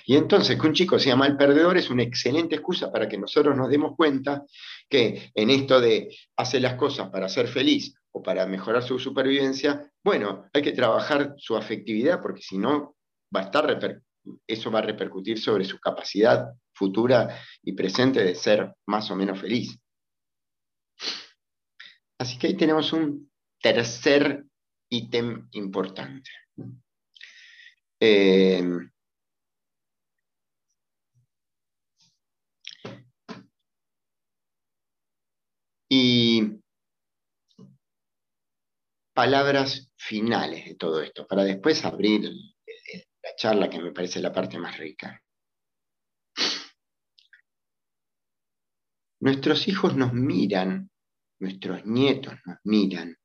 [0.07, 3.55] Y entonces que un chico sea mal perdedor es una excelente excusa para que nosotros
[3.55, 4.43] nos demos cuenta
[4.89, 9.91] que en esto de hacer las cosas para ser feliz o para mejorar su supervivencia,
[10.03, 12.95] bueno, hay que trabajar su afectividad porque si no,
[13.35, 14.01] va a estar
[14.47, 19.39] eso va a repercutir sobre su capacidad futura y presente de ser más o menos
[19.39, 19.77] feliz.
[22.19, 23.29] Así que ahí tenemos un
[23.61, 24.43] tercer
[24.89, 26.29] ítem importante.
[27.99, 28.63] Eh,
[35.89, 36.56] y
[39.17, 42.21] palabras finales de todo esto, para después abrir
[43.23, 45.19] la charla que me parece la parte más rica.
[49.19, 50.91] Nuestros hijos nos miran,
[51.39, 53.17] nuestros nietos nos miran,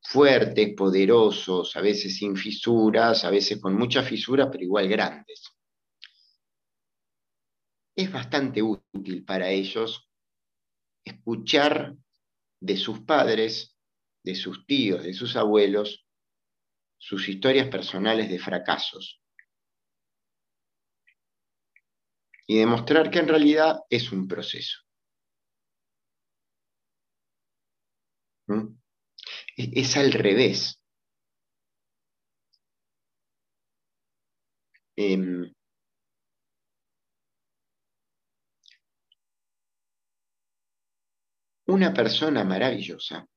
[0.00, 5.44] fuertes, poderosos, a veces sin fisuras, a veces con muchas fisuras, pero igual grandes.
[7.94, 10.08] Es bastante útil para ellos
[11.04, 11.94] escuchar
[12.58, 13.69] de sus padres
[14.22, 16.06] de sus tíos, de sus abuelos,
[16.98, 19.20] sus historias personales de fracasos.
[22.46, 24.78] Y demostrar que en realidad es un proceso.
[28.48, 28.76] ¿Mm?
[29.56, 30.80] Es al revés.
[34.96, 35.54] Em,
[41.66, 43.29] una persona maravillosa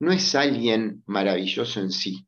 [0.00, 2.26] no es alguien maravilloso en sí,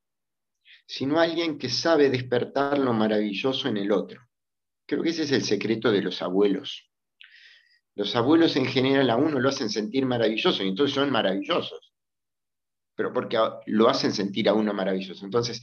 [0.86, 4.26] sino alguien que sabe despertar lo maravilloso en el otro.
[4.86, 6.90] Creo que ese es el secreto de los abuelos.
[7.94, 11.92] Los abuelos en general a uno lo hacen sentir maravilloso y entonces son maravillosos,
[12.94, 15.24] pero porque lo hacen sentir a uno maravilloso.
[15.24, 15.60] Entonces,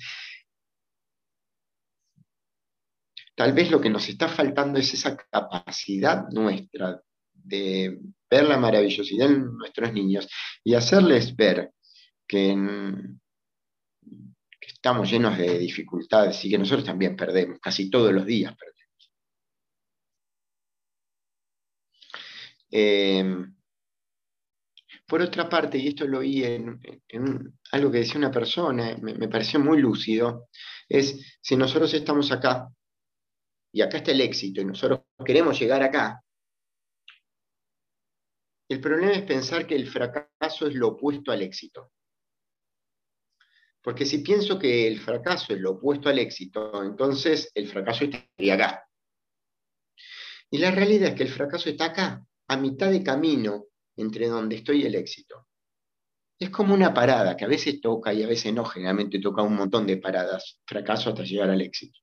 [3.36, 7.02] tal vez lo que nos está faltando es esa capacidad nuestra
[7.34, 10.28] de ver la maravillosidad en nuestros niños
[10.64, 11.72] y hacerles ver
[12.28, 12.56] que,
[14.62, 18.76] estamos llenos de dificultades y que nosotros también perdemos, casi todos los días perdemos.
[22.72, 23.56] Em,
[25.08, 26.80] por otra parte, y esto lo oí en,
[27.72, 30.50] algo que decía una persona, me, pareció muy lúcido,
[30.90, 32.68] es si nosotros estamos acá,
[33.72, 36.22] y acá está el éxito, y nosotros queremos llegar acá,
[38.68, 41.92] el problema es pensar que el fracaso es lo opuesto al éxito.
[43.86, 48.56] Porque si pienso que el fracaso es lo opuesto al éxito, entonces el fracaso estaría
[48.56, 48.90] acá.
[50.50, 54.56] Y la realidad es que el fracaso está acá, a mitad de camino entre donde
[54.56, 55.46] estoy y el éxito.
[56.40, 59.56] Es como una parada que a veces toca y a veces no, generalmente toca un
[59.56, 62.00] montón de paradas, fracaso hasta llegar al éxito.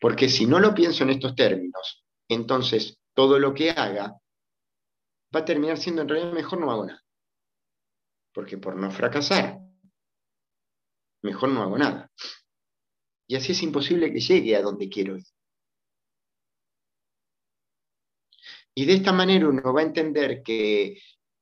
[0.00, 4.12] Porque si no lo pienso en estos términos, entonces todo lo que haga
[5.32, 7.04] va a terminar siendo en realidad mejor no hago nada.
[8.32, 9.58] Porque por no fracasar,
[11.22, 12.10] mejor no hago nada.
[13.26, 15.24] Y así es imposible que llegue a donde quiero ir.
[18.74, 20.98] Y de esta manera uno va a entender que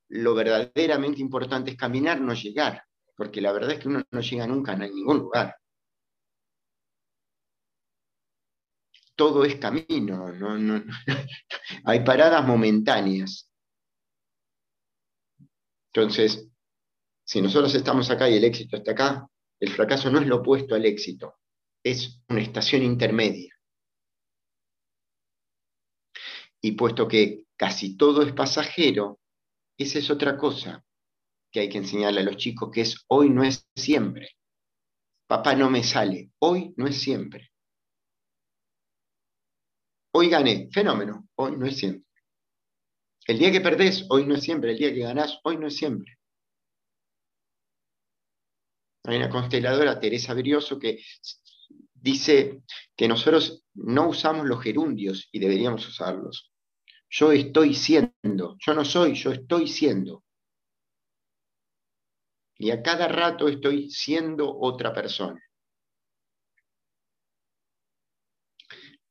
[0.09, 2.85] lo verdaderamente importante es caminar, no llegar,
[3.17, 5.55] porque la verdad es que uno no llega nunca a ningún lugar.
[9.19, 10.85] todo es camino, no,
[11.85, 13.51] hay paradas momentáneas.
[15.93, 16.49] Entonces,
[17.29, 19.29] si nosotros estamos acá y el éxito está acá,
[19.61, 21.37] el fracaso no es lo opuesto al éxito,
[21.85, 23.55] es una estación intermedia.
[26.63, 29.21] Y puesto que casi todo es pasajero,
[29.77, 30.83] esa es otra cosa
[31.53, 34.31] que hay que enseñarle a los chicos, que es hoy no es siempre.
[35.27, 37.51] Papá no me sale, hoy no es siempre.
[40.15, 42.09] Hoy gané, fenómeno, hoy no es siempre.
[43.27, 44.71] El día que perdés, hoy no es siempre.
[44.71, 46.18] El día que ganás, hoy no es siempre.
[49.09, 51.03] Hay una consteladora, Teresa Brioso, que
[51.95, 52.61] dice
[52.95, 56.53] que nosotros no usamos los gerundios y deberíamos usarlos.
[57.09, 60.25] Yo estoy siendo, yo no soy, yo estoy siendo.
[62.59, 65.43] Y a cada rato estoy siendo otra persona.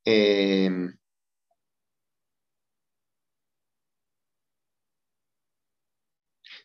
[0.05, 0.69] Eh,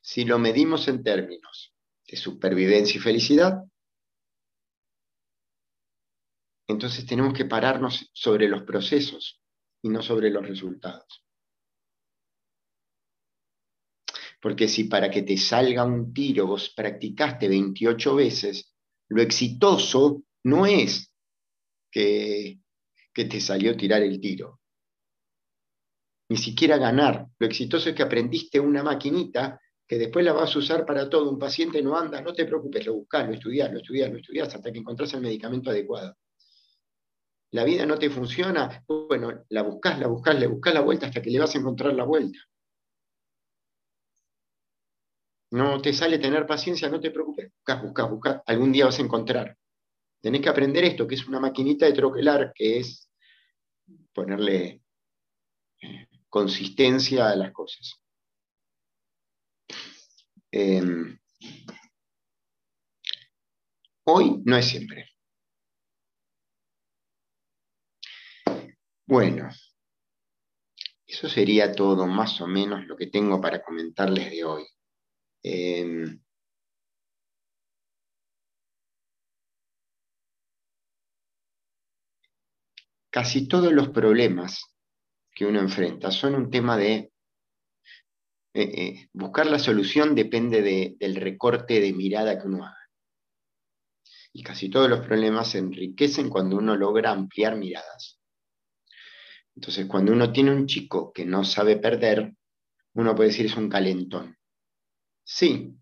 [0.03, 1.72] si lo medimos en términos
[2.12, 3.64] de supervivencia y felicidad,
[6.68, 9.40] entonces tenemos que pararnos sobre los procesos
[9.83, 11.25] y no sobre los resultados.
[14.42, 18.75] Porque si para que te salga un tiro vos practicaste 28 veces,
[19.09, 21.14] lo exitoso no es
[21.90, 22.61] que,
[23.14, 24.61] que te salió tirar el tiro.
[26.29, 27.27] Ni siquiera ganar.
[27.38, 31.31] Lo exitoso es que aprendiste una maquinita que después la vas a usar para todo.
[31.31, 34.55] Un paciente no anda, no te preocupes, lo buscas, lo estudias, lo estudias, lo estudias
[34.55, 36.16] hasta que encontrás el medicamento adecuado.
[37.53, 41.21] La vida no te funciona, bueno, la buscas, la buscas, le buscas la vuelta hasta
[41.21, 42.38] que le vas a encontrar la vuelta.
[45.51, 49.03] No te sale tener paciencia, no te preocupes, buscas, buscas, buscas, algún día vas a
[49.03, 49.59] encontrar.
[50.23, 53.11] Tenés que aprender esto, que es una maquinita de troquelar, que es
[54.14, 54.81] ponerle
[55.83, 58.02] eh, consistencia a las cosas.
[60.53, 61.19] Em,
[64.05, 65.07] hoy no es siempre.
[69.07, 69.49] Bueno,
[71.07, 74.64] eso sería todo más o menos lo que tengo para comentarles de hoy.
[75.43, 76.20] Em,
[83.11, 84.64] casi todos los problemas
[85.35, 87.12] que uno enfrenta son un tema de
[88.55, 90.62] eh, eh, buscar la solución depende
[90.98, 92.76] del recorte de mirada que uno haga.
[94.34, 98.20] Y casi todos los problemas se enriquecen cuando uno logra ampliar miradas.
[99.55, 102.34] Entonces, cuando uno tiene un chico que no sabe perder,
[102.94, 104.36] uno puede decir es un calentón.
[105.24, 105.74] Sí.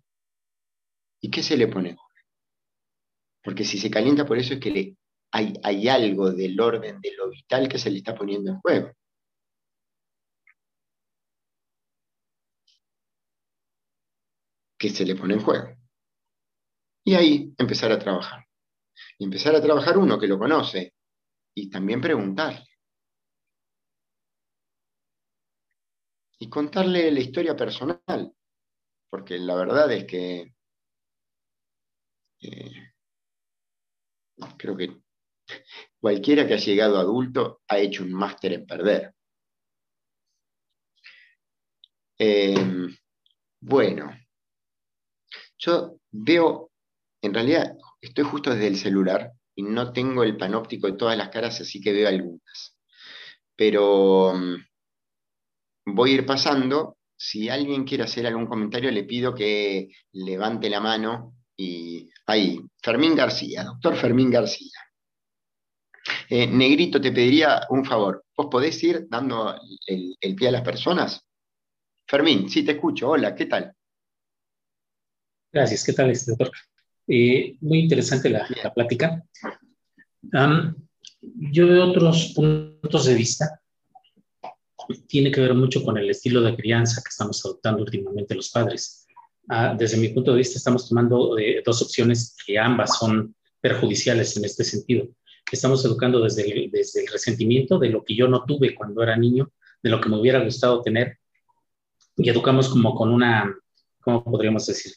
[1.20, 1.96] ¿Y qué se le pone?
[3.42, 4.96] Porque si se calienta por eso es que
[5.32, 8.92] hay, hay algo del orden de lo vital que se le está poniendo en juego.
[14.80, 15.76] Que se le pone en juego.
[17.04, 18.46] Y ahí empezar a trabajar.
[19.18, 20.94] Y empezar a trabajar uno que lo conoce
[21.54, 22.66] y también preguntarle.
[26.38, 28.34] Y contarle la historia personal,
[29.10, 30.54] porque la verdad es que
[32.40, 32.92] eh,
[34.56, 35.02] creo que
[36.00, 39.14] cualquiera que ha llegado adulto ha hecho un máster en perder.
[42.18, 42.96] Em,
[43.60, 44.10] bueno,
[45.60, 46.70] yo veo,
[47.22, 51.28] en realidad estoy justo desde el celular y no tengo el panóptico de todas las
[51.28, 52.76] caras, así que veo algunas.
[53.56, 54.64] Pero em,
[55.86, 56.96] voy a ir pasando.
[57.16, 63.14] Si alguien quiere hacer algún comentario, le pido que levante la mano y ahí, Fermín
[63.14, 64.78] García, doctor Fermín García.
[66.30, 68.24] Eh, Negrito, te pediría un favor.
[68.34, 69.54] ¿Vos podés ir dando
[69.86, 71.22] el pie a las personas?
[72.06, 73.10] Fermín, sí te escucho.
[73.10, 73.74] Hola, ¿qué tal?
[75.52, 76.52] Gracias, ¿qué tal, este doctor?
[77.08, 79.24] Eh, muy interesante la, plática.
[81.20, 83.60] yo veo otros puntos de vista.
[85.08, 89.08] Tiene que ver mucho con el estilo de crianza que estamos adoptando últimamente los padres.
[89.48, 94.36] Ah, desde mi punto de vista, estamos tomando eh, dos opciones que ambas son perjudiciales
[94.36, 95.08] en este sentido.
[95.50, 99.50] Estamos educando desde desde el resentimiento de lo que yo no tuve cuando era niño,
[99.82, 101.18] de lo que me hubiera gustado tener,
[102.16, 103.52] y educamos como con una,
[104.00, 104.92] ¿cómo podríamos decir?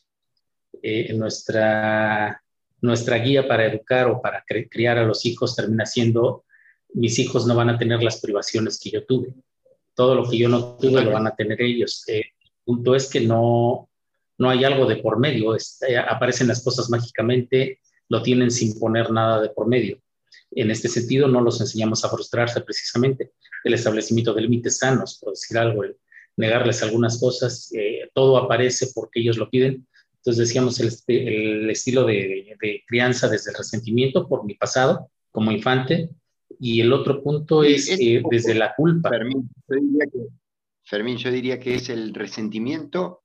[0.81, 2.41] Eh, nuestra,
[2.81, 6.45] nuestra guía para educar o para criar a los hijos termina siendo,
[6.93, 9.33] mis hijos no van a tener las privaciones que yo tuve.
[9.95, 12.03] Todo lo que yo no tuve lo van a tener ellos.
[12.07, 13.89] Eh, el punto es que no,
[14.37, 15.55] no hay algo de por medio.
[15.55, 19.99] Eh, aparecen las cosas mágicamente, lo tienen sin poner nada de por medio.
[20.51, 23.31] En este sentido, no los enseñamos a frustrarse precisamente.
[23.63, 25.97] El establecimiento de límites sanos, por decir algo, el,
[26.37, 29.87] negarles algunas cosas, eh, todo aparece porque ellos lo piden.
[30.23, 32.55] Entonces decíamos el, el estilo de,
[32.87, 36.11] crianza desde el resentimiento por mi pasado como infante
[36.61, 37.97] y el otro punto es,
[38.29, 39.09] desde la culpa.
[39.09, 40.19] Fermín yo, diría que,
[40.85, 43.23] Fermín, yo diría que es el resentimiento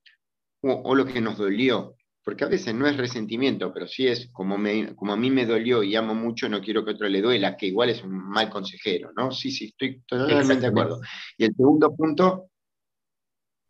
[0.61, 1.94] o, lo que nos dolió,
[2.24, 5.46] porque a veces no es resentimiento, pero sí es como, me, como a mí me
[5.46, 8.51] dolió y amo mucho, no quiero que otro le duela, que igual es un mal
[8.51, 9.30] consejero, ¿no?
[9.30, 11.01] Sí, sí, estoy totalmente de acuerdo.
[11.36, 12.47] Y el segundo punto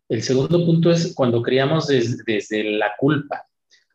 [0.09, 3.46] el segundo punto es cuando criamos desde la culpa.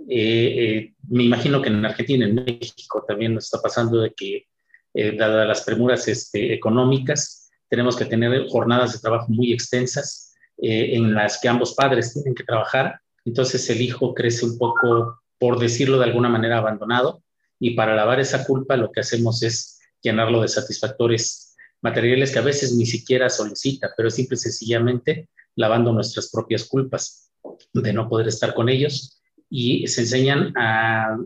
[0.08, 4.48] Eh, eh, me imagino que en Argentina, en México también nos está pasando de que,
[4.94, 11.16] eh, dadas las premuras este, económicas, tenemos que tener jornadas de trabajo muy extensas en
[11.16, 13.00] las que ambos padres tienen que trabajar.
[13.26, 17.24] Entonces el hijo crece un poco, por decirlo de alguna manera, abandonado.
[17.60, 22.44] Y para lavar esa culpa lo que hacemos es llenarlo de satisfactores materiales que a
[22.44, 27.32] veces ni siquiera solicita, pero simple y sencillamente lavando nuestras propias culpas
[27.74, 31.18] de no poder estar con ellos y se enseñan a,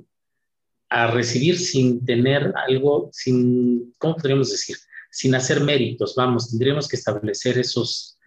[0.89, 4.77] a recibir sin tener algo, sin, ¿cómo podríamos decir?
[5.11, 8.17] Sin hacer méritos, vamos, tendríamos que establecer esos.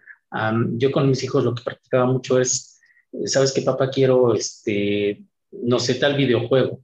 [0.73, 2.79] yo con mis hijos lo que practicaba mucho es,
[3.25, 3.89] ¿sabes qué, papá?
[3.89, 6.81] Quiero, este, no sé, tal videojuego.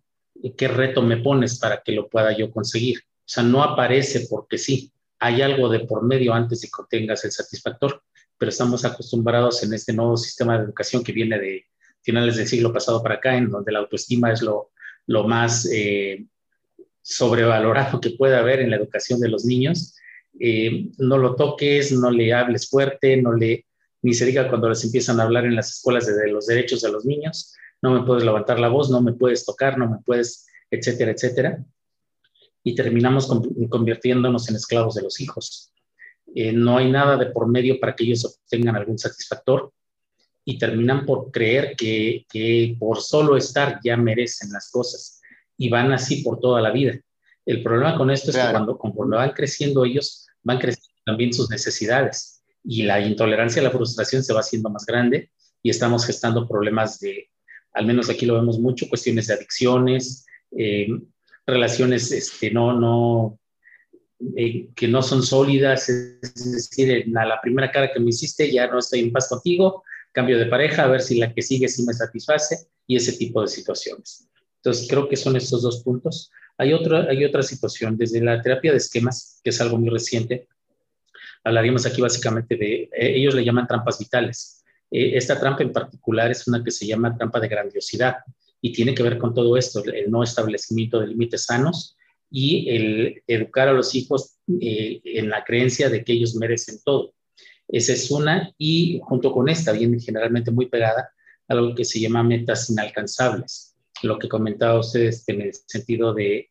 [0.55, 2.99] ¿Qué reto me pones para que lo pueda yo conseguir?
[2.99, 4.91] O sea, no aparece porque sí.
[5.19, 8.03] Hay algo de por medio antes de que obtengas el satisfactor
[8.37, 11.65] pero estamos acostumbrados en este nuevo sistema de educación que viene de
[12.01, 14.71] finales del siglo pasado para acá, en donde la autoestima es lo,
[15.07, 16.25] lo más eh,
[17.01, 19.95] sobrevalorado que puede haber en la educación de los niños.
[20.39, 23.65] Eh, no lo toques, no le hables fuerte, no le,
[24.01, 26.91] ni se diga cuando les empiezan a hablar en las escuelas de, los derechos de
[26.91, 30.45] los niños, no me puedes levantar la voz, no me puedes tocar, no me puedes,
[30.69, 31.63] etcétera, etcétera.
[32.63, 33.27] Y terminamos
[33.69, 35.71] convirtiéndonos en esclavos de los hijos.
[36.39, 39.73] Eh, no hay nada de por medio para que ellos obtengan algún satisfactor
[40.45, 45.19] y terminan por creer que, por solo estar ya merecen las cosas
[45.57, 46.93] y van así por toda la vida.
[47.43, 51.49] El problema con esto es que cuando conforme van creciendo ellos, van creciendo también sus
[51.49, 55.31] necesidades y la intolerancia a la frustración se va haciendo más grande
[55.63, 57.31] y estamos gestando problemas de,
[57.73, 60.23] al menos aquí lo vemos mucho, cuestiones de adicciones,
[60.55, 60.87] eh,
[61.47, 63.39] relaciones este, no, no,
[64.35, 68.67] eh, que no son sólidas, es decir, a la primera cara que me hiciste ya
[68.67, 71.83] no estoy en paz contigo, cambio de pareja, a ver si la que sigue sí
[71.83, 74.27] me satisface y ese tipo de situaciones.
[74.55, 76.31] Entonces, creo que son estos dos puntos.
[76.57, 80.47] Hay otra, hay otra situación, desde la terapia de esquemas, que es algo muy reciente,
[81.43, 84.63] hablaríamos aquí básicamente de, eh, ellos le llaman trampas vitales.
[84.89, 88.17] Eh, esta trampa en particular es una que se llama trampa de grandiosidad
[88.61, 91.96] y tiene que ver con todo esto, el no establecimiento de límites sanos
[92.29, 97.13] y el educar a los hijos eh, en la creencia de que ellos merecen todo.
[97.67, 101.11] Esa es una y junto con esta, bien generalmente muy pegada,
[101.47, 103.75] algo que se llama metas inalcanzables.
[104.03, 106.49] Lo que comentaba ustedes en el sentido de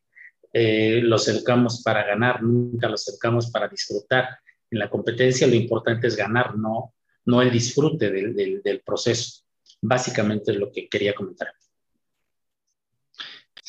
[0.53, 4.39] eh, los educamos para ganar, nunca los educamos para disfrutar.
[4.69, 6.93] En la competencia lo importante es ganar, no,
[7.25, 9.43] no el disfrute del, del, proceso.
[9.81, 11.49] Básicamente es lo que quería comentar.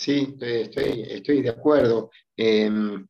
[0.01, 2.11] Sí, estoy, de acuerdo.
[2.36, 3.05] Em,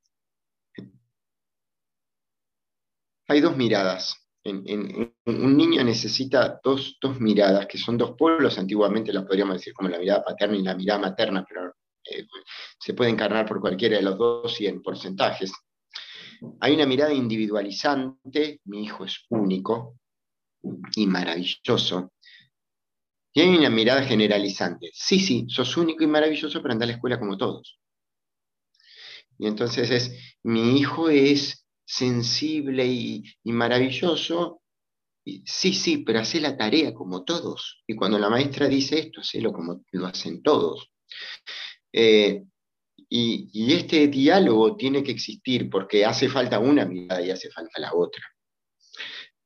[3.28, 4.16] hay dos miradas.
[4.44, 9.98] un niño necesita dos, miradas, que son dos pueblos, antiguamente las podríamos decir como la
[9.98, 11.74] mirada paterna y la mirada materna, pero
[12.10, 12.26] eh,
[12.80, 15.52] se puede encarnar por cualquiera de los dos y en porcentajes.
[16.60, 19.98] Hay una mirada individualizante, mi hijo es único
[20.96, 22.12] y maravilloso.
[23.38, 26.94] Y hay una mirada generalizante, sí, sí, sos único y maravilloso, pero anda a la
[26.94, 27.78] escuela como todos.
[29.38, 30.12] Y entonces es,
[30.42, 34.60] mi hijo es sensible y, maravilloso,
[35.24, 37.84] sí, sí, pero hace la tarea como todos.
[37.86, 40.90] Y cuando la maestra dice esto, hacelo como lo hacen todos.
[41.92, 42.42] Eh,
[43.08, 47.94] y, este diálogo tiene que existir porque hace falta una mirada y hace falta la
[47.94, 48.24] otra.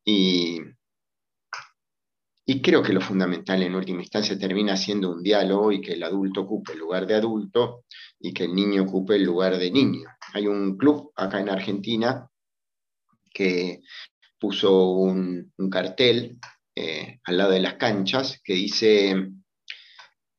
[0.02, 0.60] Y,
[2.44, 6.02] y creo que lo fundamental en última instancia termina siendo un diálogo y que el
[6.02, 7.84] adulto ocupe el lugar de adulto
[8.18, 10.08] y que el niño ocupe el lugar de niño.
[10.32, 12.28] Hay un club acá en Argentina
[13.32, 13.82] que
[14.38, 16.38] puso un, cartel
[16.74, 19.30] eh, al lado de las canchas que dice,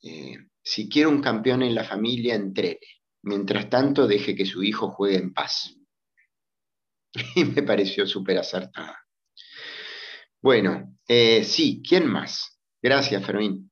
[0.03, 2.79] eh, si quiere un campeón en la familia, entrene.
[3.23, 5.75] Mientras tanto, deje que su hijo juegue en paz.
[7.35, 9.02] Y me pareció súper acertada.
[10.43, 12.59] Bueno, eh, sí, ¿quién más?
[12.83, 13.71] Gracias, Fermín.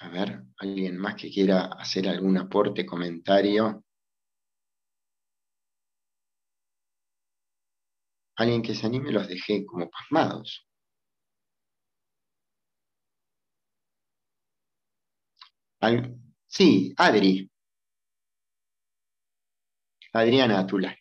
[0.00, 3.84] A ver, ¿alguien más que quiera hacer algún aporte, comentario?
[8.36, 10.66] Alguien que se anime, los dejé como pasmados.
[16.46, 17.48] Sí, Adri.
[20.20, 20.96] Adriana Atula.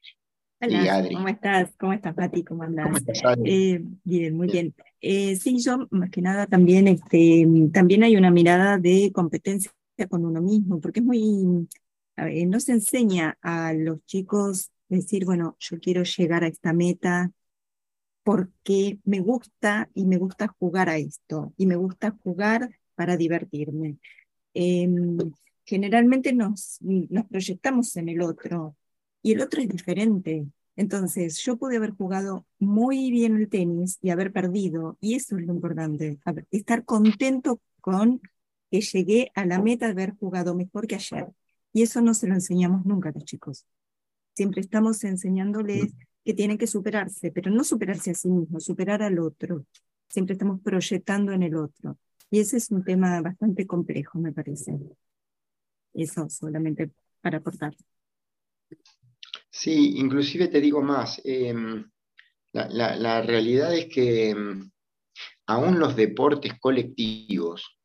[0.59, 1.71] Hola, ¿cómo estás?
[1.77, 2.43] ¿Cómo estás, Pati?
[2.43, 3.03] ¿Cómo andas?
[3.45, 4.73] Eh, bien, muy bien.
[5.01, 9.71] Eh, sí, yo más que nada también, este, también hay una mirada de competencia
[10.09, 11.67] con uno mismo, porque es muy,
[12.47, 17.31] no se enseña a los chicos decir, bueno, yo quiero llegar a esta meta
[18.23, 23.97] porque me gusta y me gusta jugar a esto, y me gusta jugar para divertirme.
[24.53, 25.17] Em,
[25.63, 28.75] generalmente nos, nos proyectamos en el otro
[29.21, 30.45] y el otro es diferente.
[30.75, 35.45] Entonces, yo pude haber jugado muy bien el tenis y haber perdido, y eso es
[35.45, 36.19] lo importante,
[36.51, 38.21] estar contento con
[38.69, 41.27] que llegué a la meta de haber jugado mejor que ayer.
[41.73, 43.65] Y eso no se lo enseñamos nunca a los chicos.
[44.35, 45.93] Siempre estamos enseñándoles
[46.23, 49.65] que tienen que superarse, pero no superarse a sí mismos, superar al otro.
[50.09, 51.97] Siempre estamos proyectando en el otro.
[52.29, 54.77] Y ese es un tema bastante complejo, me parece.
[55.93, 56.91] Eso solamente
[57.21, 57.73] para aportar.
[59.49, 61.89] Sí, inclusive te digo más, em,
[62.53, 64.69] la, realidad es que em,
[65.47, 67.79] aún los deportes colectivos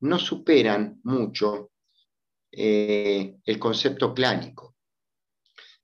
[0.00, 1.70] no superan mucho
[2.50, 4.76] eh, el concepto clánico.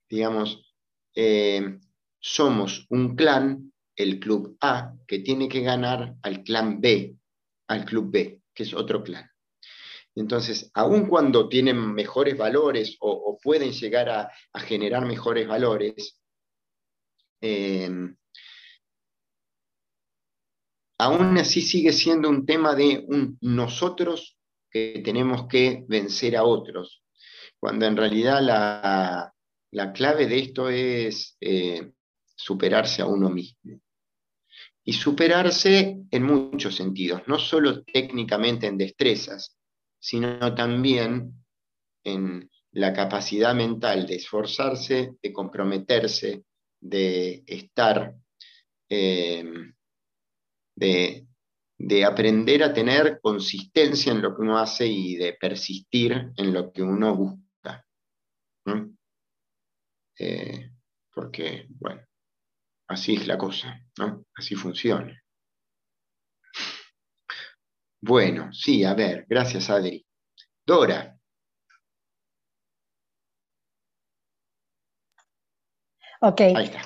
[0.09, 0.73] Digamos,
[1.13, 1.79] em,
[2.19, 7.17] somos un clan el club A, que tiene que ganar al clan B,
[7.67, 9.28] al club B, que es otro clan.
[10.15, 16.19] Entonces, aun cuando tienen mejores valores o, pueden llegar a, generar mejores valores,
[17.41, 18.15] em,
[20.97, 24.37] aún así sigue siendo un tema de un nosotros
[24.69, 27.03] que tenemos que vencer a otros,
[27.59, 31.91] cuando en realidad la, clave de esto es eh,
[32.35, 33.79] superarse a uno mismo.
[34.83, 39.58] Y superarse en muchos sentidos, no solo técnicamente en destrezas,
[39.99, 41.33] sino también
[42.03, 46.45] en la capacidad mental de esforzarse, de comprometerse,
[46.79, 48.15] de estar,
[48.89, 49.43] eh,
[50.75, 51.25] de,
[52.05, 56.81] aprender a tener consistencia en lo que uno hace y de persistir en lo que
[56.81, 57.85] uno busca.
[60.17, 60.71] Eh,
[61.13, 62.01] porque, bueno,
[62.89, 64.25] Así es la cosa, ¿no?
[64.35, 65.15] Así funciona.
[68.01, 70.05] Bueno, sí, a ver, gracias Adri.
[70.65, 71.17] Dora.
[76.21, 76.41] Ok.
[76.41, 76.81] Ahí está.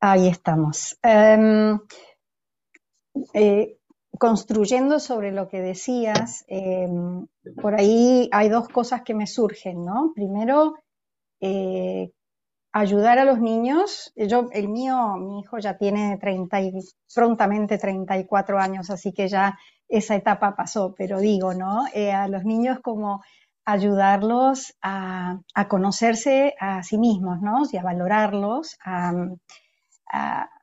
[0.00, 0.98] Ahí estamos.
[1.02, 1.78] Em,
[3.34, 3.76] eh,
[4.18, 7.26] construyendo sobre lo que decías, em,
[7.60, 10.12] por ahí hay dos cosas que me surgen, ¿no?
[10.14, 10.74] Primero,
[11.40, 12.12] eh,
[12.72, 14.12] ayudar a los niños.
[14.16, 16.72] Yo, el mío, mi hijo ya tiene 30 y,
[17.14, 19.58] prontamente 34 años, así que ya
[19.92, 21.84] esa etapa pasó, pero digo, ¿no?
[21.92, 23.22] Eh, a los niños como
[23.64, 27.62] ayudarlos a, conocerse a sí mismos, ¿no?
[27.70, 29.12] Y a valorarlos, a,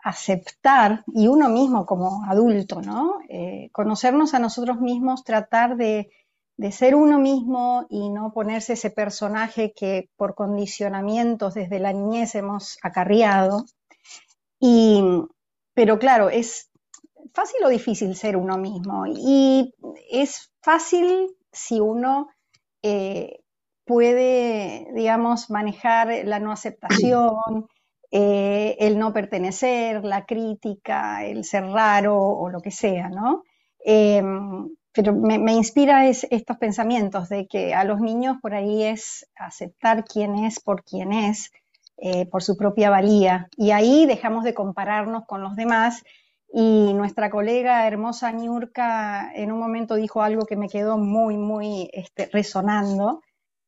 [0.04, 3.20] aceptar, y uno mismo como adulto, ¿no?
[3.30, 6.12] Eh, conocernos a nosotros mismos, tratar de,
[6.58, 12.36] de, ser uno mismo y no ponerse ese personaje que por condicionamientos desde la niñez
[12.36, 13.66] hemos acarreado.
[14.60, 15.04] Y,
[15.74, 16.69] pero claro, es
[17.34, 19.06] fácil o difícil ser uno mismo.
[19.08, 19.74] Y
[20.12, 22.28] es fácil si uno
[22.82, 23.40] eh,
[23.86, 27.68] puede, digamos, manejar la no aceptación,
[28.12, 33.44] eh, el no pertenecer, la crítica, el ser raro o lo que sea, ¿no?
[33.80, 40.04] Em, pero me, inspira estos pensamientos de que a los niños por ahí es aceptar
[40.04, 41.52] quién es por quién es,
[41.98, 43.48] eh, por su propia valía.
[43.56, 46.04] Y ahí dejamos de compararnos con los demás.
[46.52, 51.90] Y nuestra colega hermosa Niurka en un momento dijo algo que me quedó muy, muy
[51.94, 53.22] este, resonando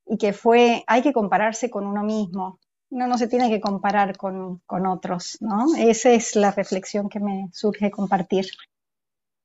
[0.07, 2.59] y que fue, hay que compararse con uno mismo,
[2.91, 5.73] uno no se tiene que comparar con, otros, ¿no?
[5.77, 8.47] Esa es la reflexión que me surge compartir.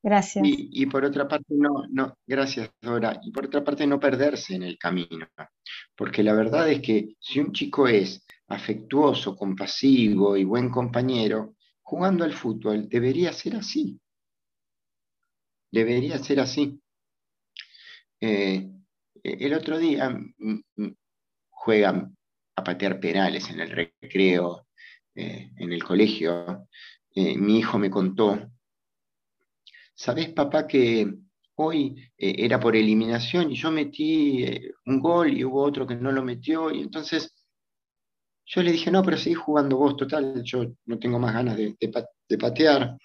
[0.03, 0.45] Gracias.
[0.45, 3.19] Y, por otra parte, no, no, gracias, Dora.
[3.23, 5.27] Y por otra parte, no perderse en el camino.
[5.95, 11.55] Porque la verdad es que si un chico es afectuoso, compasivo y buen compañero,
[11.87, 13.97] jugando al fútbol debería ser así.
[15.71, 16.81] Debería ser así.
[18.19, 18.69] Eh,
[19.23, 20.95] el otro día mm, mm,
[21.49, 22.17] juegan
[22.57, 24.67] a patear penales en el recreo,
[25.15, 26.67] eh, en el colegio,
[27.15, 28.51] eh, mi hijo me contó,
[29.95, 31.07] ¿sabes papá que
[31.55, 34.45] hoy era por eliminación y yo metí
[34.85, 37.36] un gol y hubo otro que no lo metió y entonces
[38.47, 41.75] yo le dije, no, pero seguí jugando vos, total, yo no tengo más ganas de,
[42.39, 42.97] patear.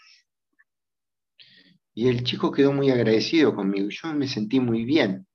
[1.94, 5.26] Y el chico quedó muy agradecido conmigo, yo me sentí muy bien.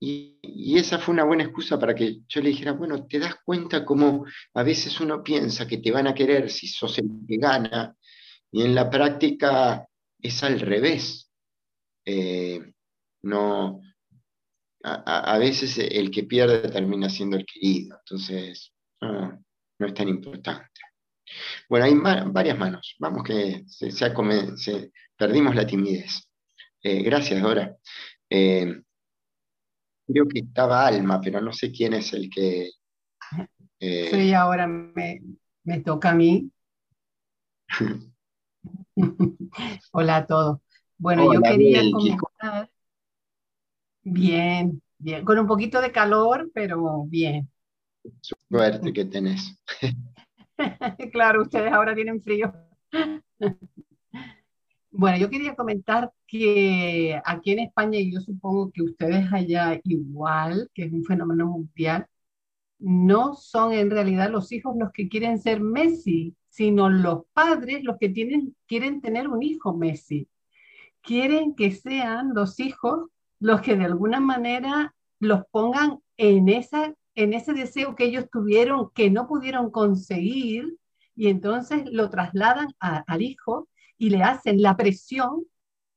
[0.00, 3.84] Y, esa fue una buena excusa para que yo le dijera, bueno, te das cuenta
[3.84, 7.94] cómo a veces uno piensa que te van a querer si sos el que gana,
[8.50, 9.86] y en la práctica
[10.18, 11.30] es al revés.
[12.04, 12.72] Eh,
[13.22, 13.80] no,
[14.86, 19.42] a, veces el que pierde termina siendo el querido, entonces no,
[19.78, 20.80] es tan importante.
[21.68, 21.94] Bueno, hay
[22.30, 26.28] varias manos, vamos que se, perdimos la timidez.
[26.82, 27.76] Eh, gracias, Dora.
[28.30, 28.80] Eh,
[30.06, 32.70] creo que estaba Alma, pero no sé quién es el que...
[33.80, 34.10] Eh...
[34.12, 35.20] Sí, ahora me,
[35.84, 36.48] toca a mí.
[39.92, 40.60] Hola a todos.
[40.96, 42.70] Bueno, yo quería comentar...
[44.08, 47.50] Bien, bien, con un poquito de calor, pero bien.
[48.48, 49.60] Suerte que tenés.
[51.12, 52.52] claro, ustedes ahora tienen frío.
[54.98, 60.70] Bueno, yo quería comentar que aquí en España, y yo supongo que ustedes allá igual,
[60.72, 62.06] que es un fenómeno mundial,
[62.78, 67.98] no son en realidad los hijos los que quieren ser Messi, sino los padres los
[67.98, 70.30] que tienen, quieren tener un hijo Messi.
[71.02, 77.32] Quieren que sean los hijos los que de alguna manera los pongan en, esa, en
[77.32, 80.76] ese deseo que ellos tuvieron, que no pudieron conseguir,
[81.14, 85.46] y entonces lo trasladan al hijo y le hacen la presión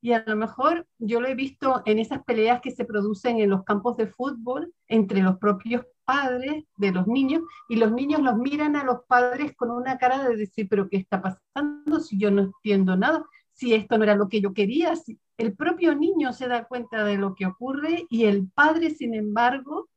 [0.01, 3.49] y a lo mejor yo lo he visto en esas peleas que se producen en
[3.49, 8.37] los campos de fútbol entre los propios padres de los niños y los niños los
[8.37, 12.31] miran a los padres con una cara de decir, pero ¿qué está pasando si yo
[12.31, 13.25] no entiendo nada?
[13.51, 14.93] Si esto no era lo que yo quería,
[15.39, 19.89] el propio niño se da cuenta de lo que ocurre y el padre, sin embargo,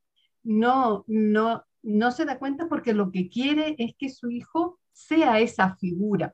[0.44, 5.40] no, no, no se da cuenta porque lo que quiere es que su hijo sea
[5.40, 6.32] esa figura.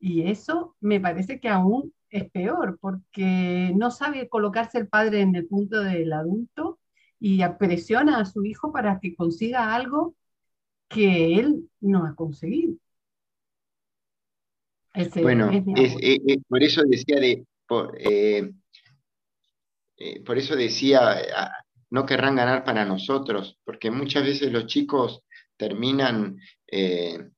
[0.00, 5.36] Y eso me parece que aún es peor, porque no sabe colocarse el padre en
[5.36, 6.80] el punto del adulto
[7.20, 10.16] y presiona a su hijo para que consiga algo
[10.88, 12.74] que él no ha conseguido.
[15.22, 15.50] bueno,
[16.48, 18.50] por eso decía de, por, eh,
[19.96, 21.52] eh, por eso decía, ah,
[21.90, 25.22] no querrán ganar para nosotros, porque muchas veces los chicos
[25.56, 27.30] terminan eh,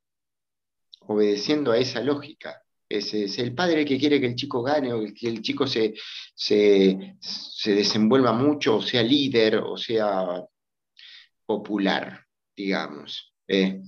[1.00, 2.62] obedeciendo a esa lógica.
[2.88, 5.94] Es, es, el padre que quiere que el chico gane o que el chico se,
[6.34, 7.16] se,
[7.66, 10.42] desenvuelva mucho, o sea líder, o sea
[11.44, 12.24] popular,
[12.56, 13.34] digamos.
[13.46, 13.82] Eh,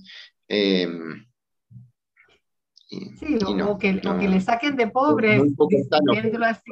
[2.91, 5.41] sí, o, que, le saquen de pobre,
[6.09, 6.71] diciéndolo así,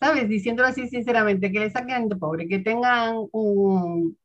[0.00, 0.28] ¿sabes?
[0.28, 4.16] Diciéndolo así sinceramente, que le saquen de pobre, que tengan un,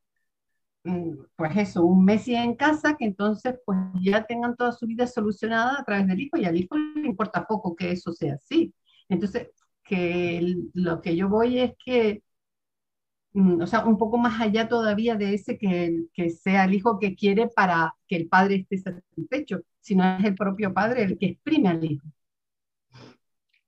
[1.36, 5.80] pues eso, un Messi en casa, que entonces pues ya tengan toda su vida solucionada
[5.80, 8.74] a través del hijo y al hijo le importa poco que eso sea así.
[9.08, 9.48] Entonces,
[9.84, 12.22] que lo que yo voy es que,
[13.34, 17.14] o sea, un poco más allá todavía de ese que, que sea el hijo que
[17.14, 21.68] quiere para que el padre esté satisfecho, sino es el propio padre el que exprime
[21.68, 22.06] al hijo.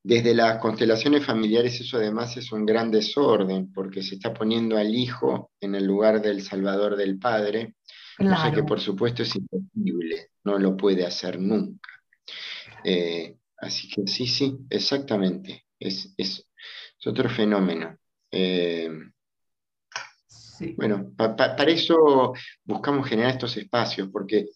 [0.05, 4.93] Desde las constelaciones familiares eso además es un gran desorden, porque se está poniendo al
[4.93, 7.77] hijo en el lugar del salvador del padre,
[8.19, 11.89] cosa que por supuesto es imposible, no lo puede hacer nunca.
[12.83, 16.13] Eh, así que sí, sí, exactamente, es,
[17.05, 17.97] otro fenómeno.
[18.33, 18.91] Eh,
[20.77, 22.33] bueno, para eso
[22.65, 24.47] buscamos generar estos espacios, porque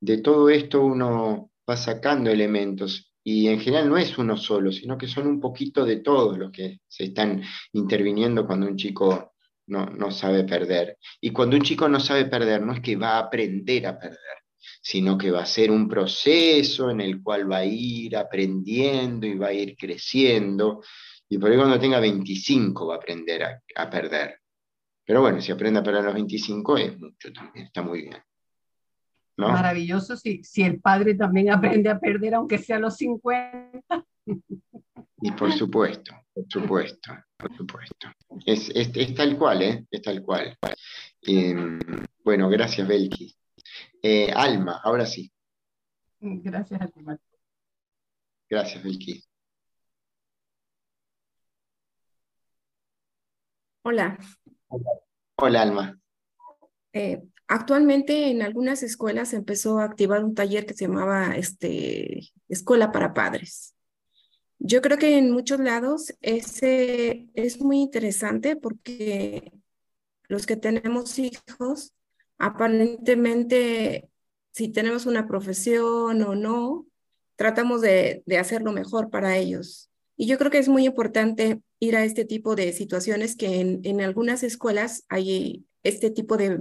[0.00, 4.98] de todo esto uno va sacando elementos y en general no es uno solo, sino
[4.98, 7.42] que son un poquito de todos los que se están
[7.72, 9.34] interviniendo cuando un chico
[9.66, 10.98] no, sabe perder.
[11.22, 14.18] Y cuando un chico no sabe perder, no es que va a aprender a perder,
[14.82, 19.38] sino que va a ser un proceso en el cual va a ir aprendiendo y
[19.38, 20.82] va a ir creciendo.
[21.26, 24.43] Y por ahí cuando tenga 25 va a aprender a, a perder.
[25.06, 28.16] Pero bueno, si aprende a perder a los 25 es mucho también, está muy bien.
[29.36, 34.06] Maravilloso si, si el padre también aprende a perder, aunque sea a los 50.
[35.20, 38.08] Y por supuesto, por supuesto, por supuesto.
[38.46, 39.86] Es, tal cual, ¿eh?
[39.90, 40.56] Es tal cual.
[41.22, 41.78] Em,
[42.22, 43.34] bueno, gracias, Belki.
[44.02, 45.30] Eh, Alma, ahora sí.
[46.20, 47.00] Gracias a ti,
[48.48, 49.24] Gracias, Belki.
[53.82, 54.18] Hola.
[55.36, 56.00] Hola, Alma.
[56.92, 62.90] Eh, Actualmente en algunas escuelas empezó a activar un taller que se llamaba este, Escuela
[62.90, 63.74] para Padres.
[64.58, 69.52] Yo creo que en muchos lados ese es muy interesante porque
[70.28, 71.92] los que tenemos hijos,
[72.38, 74.08] aparentemente,
[74.52, 76.86] si tenemos una profesión o no,
[77.36, 79.90] tratamos de, de hacer lo mejor para ellos.
[80.16, 83.80] Y yo creo que es muy importante ir a este tipo de situaciones que en,
[83.84, 86.58] en algunas escuelas hay este tipo de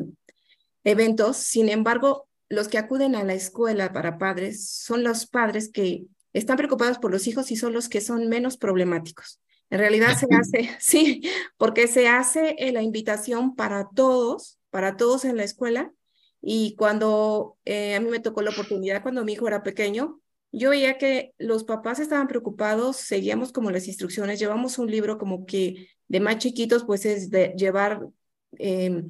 [0.83, 1.37] eventos.
[1.37, 6.57] Sin embargo, los que acuden a la escuela para padres son los padres que están
[6.57, 9.39] preocupados por los hijos y son los que son menos problemáticos.
[9.69, 11.21] En realidad se hace, sí,
[11.57, 15.91] porque se hace la invitación para todos, para todos en la escuela.
[16.41, 20.19] Y cuando eh, a mí me tocó la oportunidad, cuando mi hijo era pequeño,
[20.53, 25.45] yo veía que los papás estaban preocupados, seguíamos como las instrucciones, llevamos un libro como
[25.45, 28.07] que de más chiquitos, pues es de llevar
[28.59, 29.03] eh,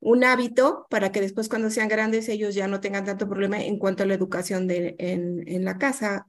[0.00, 3.78] un hábito para que después cuando sean grandes ellos ya no tengan tanto problema en
[3.78, 6.26] cuanto a la educación en, en, la casa.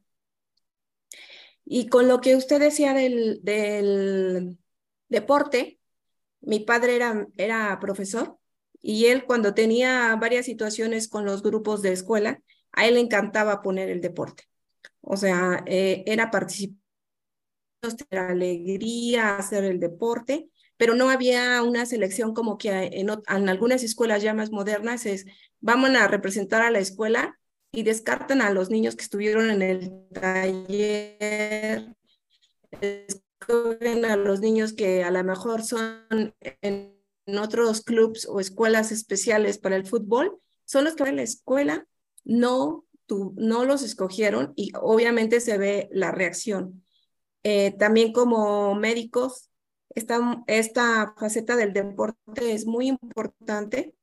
[1.66, 4.60] Y con lo que usted decía del, del
[5.10, 5.80] deporte,
[6.42, 8.38] mi padre era, era profesor
[8.82, 12.42] y él cuando tenía varias situaciones con los grupos de escuela,
[12.74, 14.51] a él le encantaba poner el deporte.
[15.02, 16.78] O sea, eh, era participar,
[18.10, 24.24] era alegría hacer el deporte pero no había una selección como que en, algunas escuelas
[24.24, 25.28] ya más modernas es,
[25.60, 27.40] vamos a representar a la escuela
[27.72, 31.96] y descartan a los niños que estuvieron en el taller,
[32.82, 36.34] escogen a los niños que a lo mejor son
[36.64, 40.36] en, otros clubs o escuelas especiales para el fútbol,
[40.66, 41.86] son los que van a la escuela,
[42.24, 46.84] no, no los escogieron y obviamente se ve la reacción.
[47.44, 49.52] Eh, también como médicos
[49.96, 53.94] esta, esta faceta del deporte es muy importante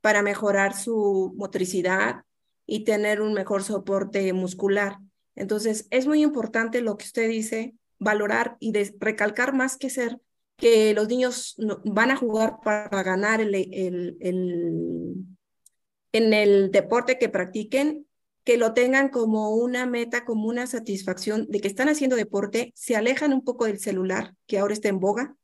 [0.00, 2.24] para mejorar su motricidad
[2.66, 4.98] y tener un mejor soporte muscular.
[5.34, 10.20] Entonces, es muy importante lo que usted dice, valorar y recalcar más que ser
[10.56, 14.16] que los niños van a jugar para ganar el, el,
[16.12, 18.06] en el deporte que practiquen,
[18.44, 22.96] que lo tengan como una meta, como una satisfacción de que están haciendo deporte, se
[22.96, 25.36] alejan un poco del celular, que ahora está en boga,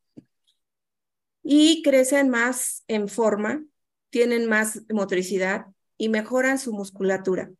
[1.42, 3.64] y crecen más en forma,
[4.10, 7.50] tienen más motricidad y mejoran su musculatura.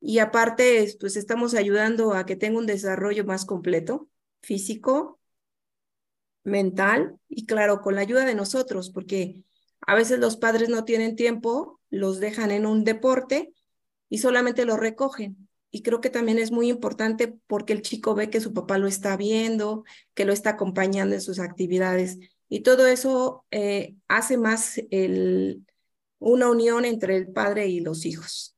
[0.00, 4.08] Y aparte, pues estamos ayudando a que tenga un desarrollo más completo,
[4.42, 5.20] físico,
[6.44, 9.36] mental y claro, con la ayuda de nosotros, porque
[9.80, 13.52] a veces los padres no tienen tiempo, los dejan en un deporte
[14.12, 15.48] y solamente lo recogen.
[15.70, 18.86] Y creo que también es muy importante porque el chico ve que su papá lo
[18.86, 22.18] está viendo, que lo está acompañando en sus actividades.
[22.50, 24.78] Y todo eso eh, hace más
[26.18, 28.54] una unión entre el padre y los hijos.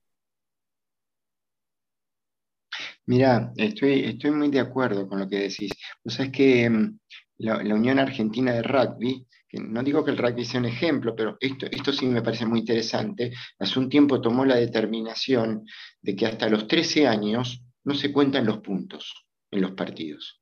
[3.07, 5.71] Mira, estoy, estoy muy de acuerdo con lo que decís.
[6.03, 6.99] O sea, es que mm,
[7.39, 9.25] la, Unión Argentina de Rugby,
[9.61, 12.61] no digo que el rugby sea un ejemplo, pero esto, esto sí me parece muy
[12.61, 15.65] interesante, hace un tiempo tomó la determinación
[16.01, 20.41] de que hasta los 13 años no se cuentan los puntos en los partidos.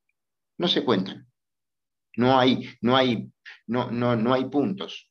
[0.59, 1.29] No se cuentan.
[2.17, 3.31] No hay, no hay,
[3.67, 5.11] no, no, no hay puntos.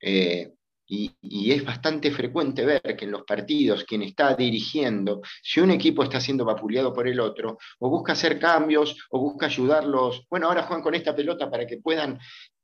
[0.00, 0.54] Eh,
[0.90, 6.02] y, es bastante frecuente ver que en los partidos quien está dirigiendo, si un equipo
[6.02, 10.64] está siendo vapuleado por el otro, o busca hacer cambios, o busca ayudarlos, bueno, ahora
[10.64, 12.18] juegan con esta pelota para que puedan,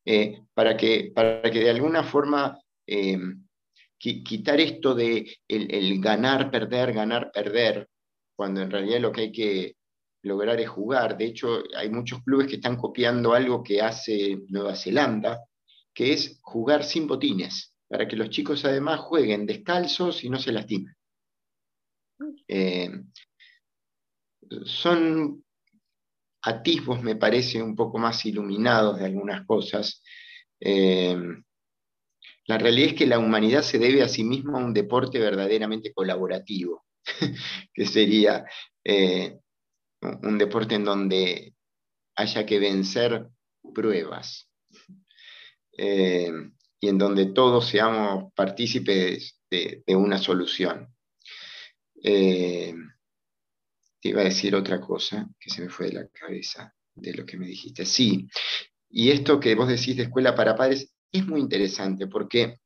[0.04, 3.18] eh, para, que, para que de alguna forma eh,
[3.96, 7.88] quitar esto de el, ganar, perder, ganar, perder,
[8.34, 9.76] cuando en realidad lo que hay que
[10.22, 11.16] lograr es jugar.
[11.16, 15.44] De hecho, hay muchos clubes que están copiando algo que hace Nueva Zelanda,
[15.94, 20.52] que es jugar sin botines para que los chicos además jueguen descalzos y no se
[20.52, 20.94] lastimen.
[22.48, 22.90] Eh,
[24.64, 25.44] son
[26.42, 30.02] atisbos, me parece, un poco más iluminados de algunas cosas.
[30.60, 31.16] Eh,
[32.46, 35.92] la realidad es que la humanidad se debe a sí misma a un deporte verdaderamente
[35.92, 36.84] colaborativo,
[37.74, 38.44] que sería
[38.84, 39.38] eh,
[40.00, 41.54] un deporte en donde
[42.14, 43.28] haya que vencer
[43.74, 44.48] pruebas
[46.80, 50.94] y en donde todos seamos partícipes de, una solución.
[52.02, 52.74] Eh,
[54.00, 57.24] te iba a decir otra cosa que se me fue de la cabeza de lo
[57.24, 57.84] que me dijiste.
[57.84, 58.28] Sí,
[58.90, 62.60] y esto que vos decís de escuela para padres es muy interesante porque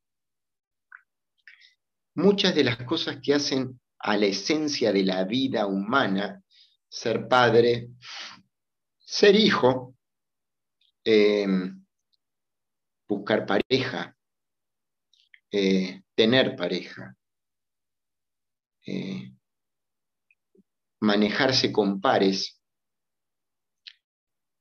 [2.15, 6.43] muchas de las cosas que hacen a la esencia de la vida humana,
[6.89, 7.91] ser padre,
[8.99, 9.95] ser hijo,
[11.05, 11.47] eh,
[13.11, 14.17] buscar pareja,
[15.51, 17.17] eh, tener pareja,
[18.87, 19.33] eh,
[21.01, 22.61] manejarse con pares,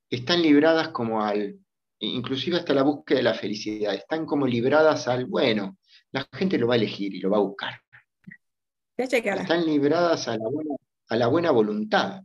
[0.10, 1.60] están libradas como al,
[2.00, 5.78] inclusive hasta la búsqueda de la felicidad, están como libradas al, bueno,
[6.12, 7.80] la gente lo va a elegir y lo va a buscar.
[9.42, 10.76] Están libradas a la buena,
[11.08, 12.22] a la buena voluntad.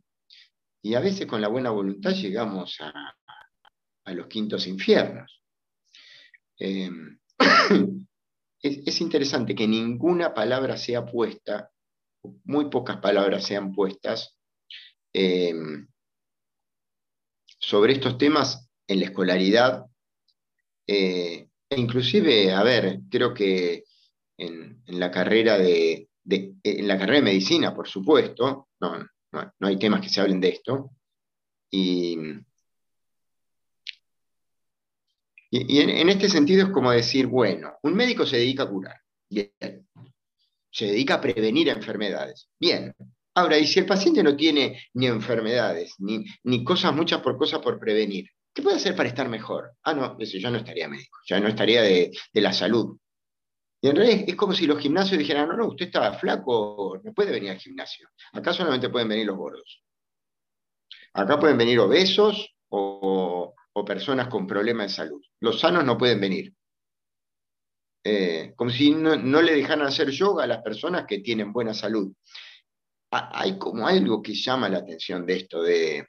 [0.83, 3.15] Y a veces con la buena voluntad llegamos a,
[4.05, 5.44] a los quintos infiernos.
[6.59, 7.19] Em,
[8.63, 11.71] es, interesante que ninguna palabra sea puesta,
[12.45, 14.39] muy pocas palabras sean puestas
[15.13, 15.87] em,
[17.59, 19.87] sobre estos temas en la escolaridad.
[20.87, 23.85] Eh, e inclusive, a ver, creo que
[24.39, 30.01] en, la carrera de, en la carrera de medicina, por supuesto, no, no hay temas
[30.01, 30.91] que se hablen de esto.
[35.57, 38.97] Y, en, este sentido es como decir, bueno, un médico se dedica a curar,
[39.31, 39.53] bien,
[40.69, 42.93] se dedica a prevenir enfermedades, bien.
[43.37, 47.61] Ahora, y si el paciente no tiene ni enfermedades, ni, ni cosas muchas por cosas
[47.61, 49.77] por prevenir, ¿qué puede hacer para estar mejor?
[49.85, 52.99] Ah, no, eso ya no estaría médico, ya no estaría de, la salud.
[53.81, 57.13] Y en realidad es como si los gimnasios dijeran, no, no, usted está flaco, no
[57.13, 58.09] puede venir al gimnasio.
[58.33, 59.85] Acá solamente pueden venir los gordos.
[61.13, 65.23] Acá pueden venir obesos o, o personas con problemas de salud.
[65.41, 66.55] Los sanos no pueden venir.
[68.05, 72.13] Eh, como si no, le dejaran hacer yoga a las personas que tienen buena salud.
[73.11, 76.07] hay como algo que llama la atención de esto, de,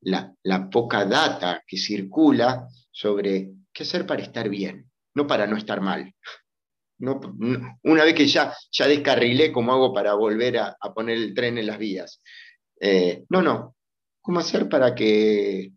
[0.00, 5.80] la, poca data que circula sobre qué hacer para estar bien, no para no estar
[5.80, 6.12] mal.
[6.98, 11.66] una vez que ya, ya descarrilé, ¿cómo hago para volver a, poner el tren en
[11.66, 12.22] las vías?
[12.80, 13.76] Eh, no, no.
[14.20, 15.72] ¿Cómo hacer para que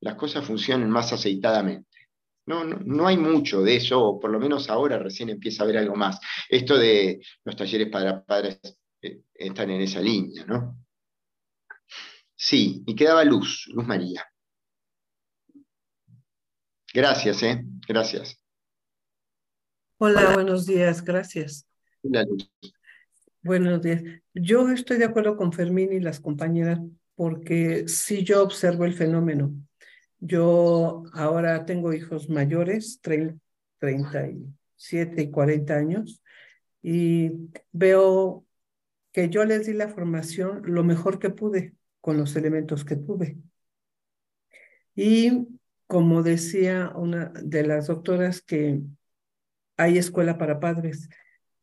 [0.00, 1.88] las cosas funcionen más aceitadamente.
[2.46, 5.78] No, no, hay mucho de eso, o por lo menos ahora recién empieza a haber
[5.78, 6.18] algo más.
[6.48, 8.58] Esto de los talleres para padres
[9.02, 10.76] eh, están en esa línea, ¿no?
[12.34, 14.24] Sí, y quedaba Luz, Luz María.
[16.92, 17.62] Gracias, ¿eh?
[17.86, 18.42] Gracias.
[19.98, 21.68] Hola, buenos días, gracias.
[22.02, 22.50] Hola, Luz.
[23.42, 24.02] Buenos días.
[24.34, 26.80] Yo estoy de acuerdo con Fermín y las compañeras
[27.14, 29.54] porque sí yo observo el fenómeno.
[30.20, 36.22] Yo ahora tengo hijos mayores, 37 y 40 años,
[36.82, 37.32] y
[37.72, 38.44] veo
[39.12, 43.38] que yo les di la formación lo mejor que pude con los elementos que tuve.
[44.94, 45.48] Y
[45.86, 48.80] como decía una de las doctoras que
[49.76, 51.08] hay escuela para padres,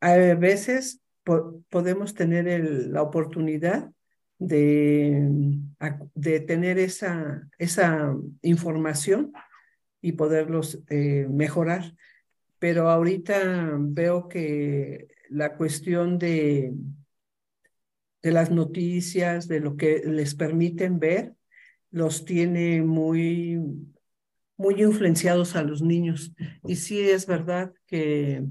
[0.00, 1.00] a veces
[1.68, 3.90] podemos tener la oportunidad
[4.38, 5.28] de,
[6.14, 9.32] de tener esa, esa información
[10.00, 11.94] y poderlos eh, mejorar.
[12.58, 16.72] Pero ahorita veo que la cuestión de,
[18.22, 21.34] de las noticias, de lo que les permiten ver,
[21.90, 23.60] los tiene muy
[24.58, 26.34] muy influenciados a los niños.
[26.64, 28.44] Y sí es verdad que,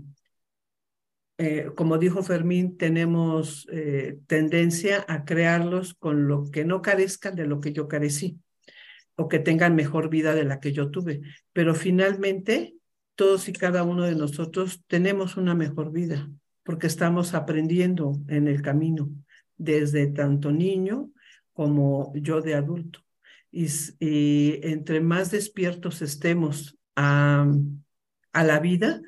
[1.38, 7.46] eh, como dijo Fermín, tenemos eh, tendencia a crearlos con lo que no carezcan de
[7.46, 8.40] lo que yo carecí
[9.16, 11.22] o que tengan mejor vida de la que yo tuve.
[11.54, 12.76] Pero finalmente,
[13.16, 16.30] todos y cada uno de nosotros tenemos una mejor vida
[16.64, 19.10] porque estamos aprendiendo en el camino,
[19.56, 21.12] desde tanto niño
[21.54, 23.00] como yo de adulto.
[23.50, 23.70] Y,
[24.68, 27.50] entre más despiertos estemos a,
[28.34, 29.02] a la vida,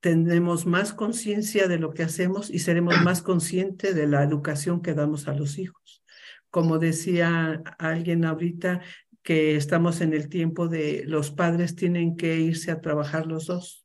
[0.00, 4.94] tendremos más conciencia de lo que hacemos y seremos más conscientes de la educación que
[4.94, 6.02] damos a los hijos.
[6.50, 8.80] Como decía alguien ahorita,
[9.22, 13.84] que estamos en el tiempo de los padres tienen que irse a trabajar los dos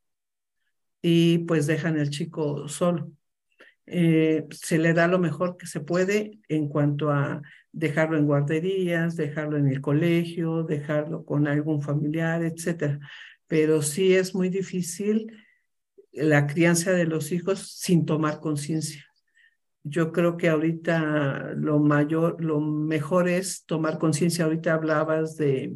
[1.01, 3.11] y pues dejan al chico solo.
[3.85, 7.41] Eh, se le da lo mejor que se puede en cuanto a
[7.71, 12.99] dejarlo en guarderías, dejarlo en el colegio, dejarlo con algún familiar, etcétera.
[13.47, 15.44] Pero sí es muy difícil
[16.15, 19.05] la crianza de los hijos sin tomar conciencia.
[19.83, 24.45] Yo creo que ahorita lo mayor, lo mejor es tomar conciencia.
[24.45, 25.75] Ahorita hablabas de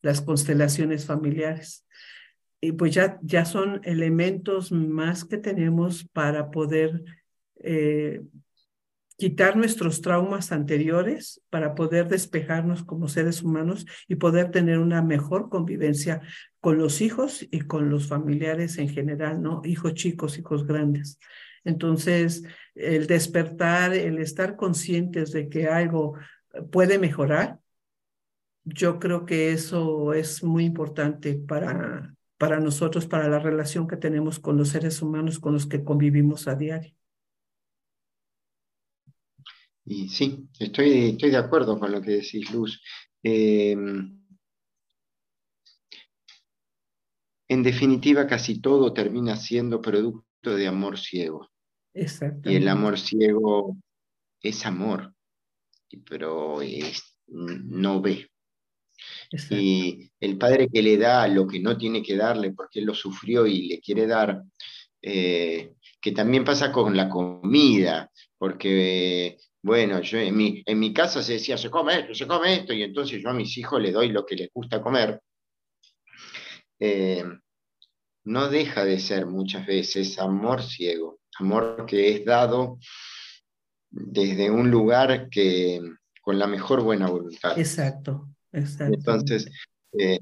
[0.00, 1.86] las constelaciones familiares.
[2.60, 7.02] Y pues ya, ya son elementos más que tenemos para poder
[7.56, 8.22] eh,
[9.20, 15.50] quitar nuestros traumas anteriores para poder despejarnos como seres humanos y poder tener una mejor
[15.50, 16.22] convivencia
[16.58, 19.60] con los hijos y con los familiares en general, ¿no?
[19.64, 21.18] Hijos chicos, hijos grandes.
[21.64, 22.44] Entonces,
[22.74, 26.14] el despertar, el estar conscientes de que algo
[26.72, 27.58] puede mejorar,
[28.64, 34.38] yo creo que eso es muy importante para, para nosotros, para la relación que tenemos
[34.38, 36.94] con los seres humanos con los que convivimos a diario.
[39.84, 42.82] Y sí, estoy, estoy de acuerdo con lo que decís, Luz.
[43.22, 44.20] Em,
[47.48, 51.50] en definitiva, casi todo termina siendo producto de amor ciego.
[52.44, 53.76] Y el amor ciego
[54.40, 55.12] es amor,
[56.08, 56.60] pero
[57.26, 58.30] no ve.
[59.50, 62.94] Y el padre que le da lo que no tiene que darle porque él lo
[62.94, 64.42] sufrió y le quiere dar,
[65.02, 71.22] eh, que también pasa con la comida, porque bueno, yo en mi, en mi casa
[71.22, 73.92] se decía, se come esto, se come esto, y entonces yo a mis hijos les
[73.92, 75.20] doy lo que les gusta comer.
[76.78, 77.24] Eh,
[78.24, 82.78] no deja de ser muchas veces amor ciego, amor que es dado
[83.90, 85.80] desde un lugar que
[86.22, 87.58] con la mejor buena voluntad.
[87.58, 88.94] Exacto, exacto.
[88.94, 89.50] Entonces,
[89.92, 90.20] eh,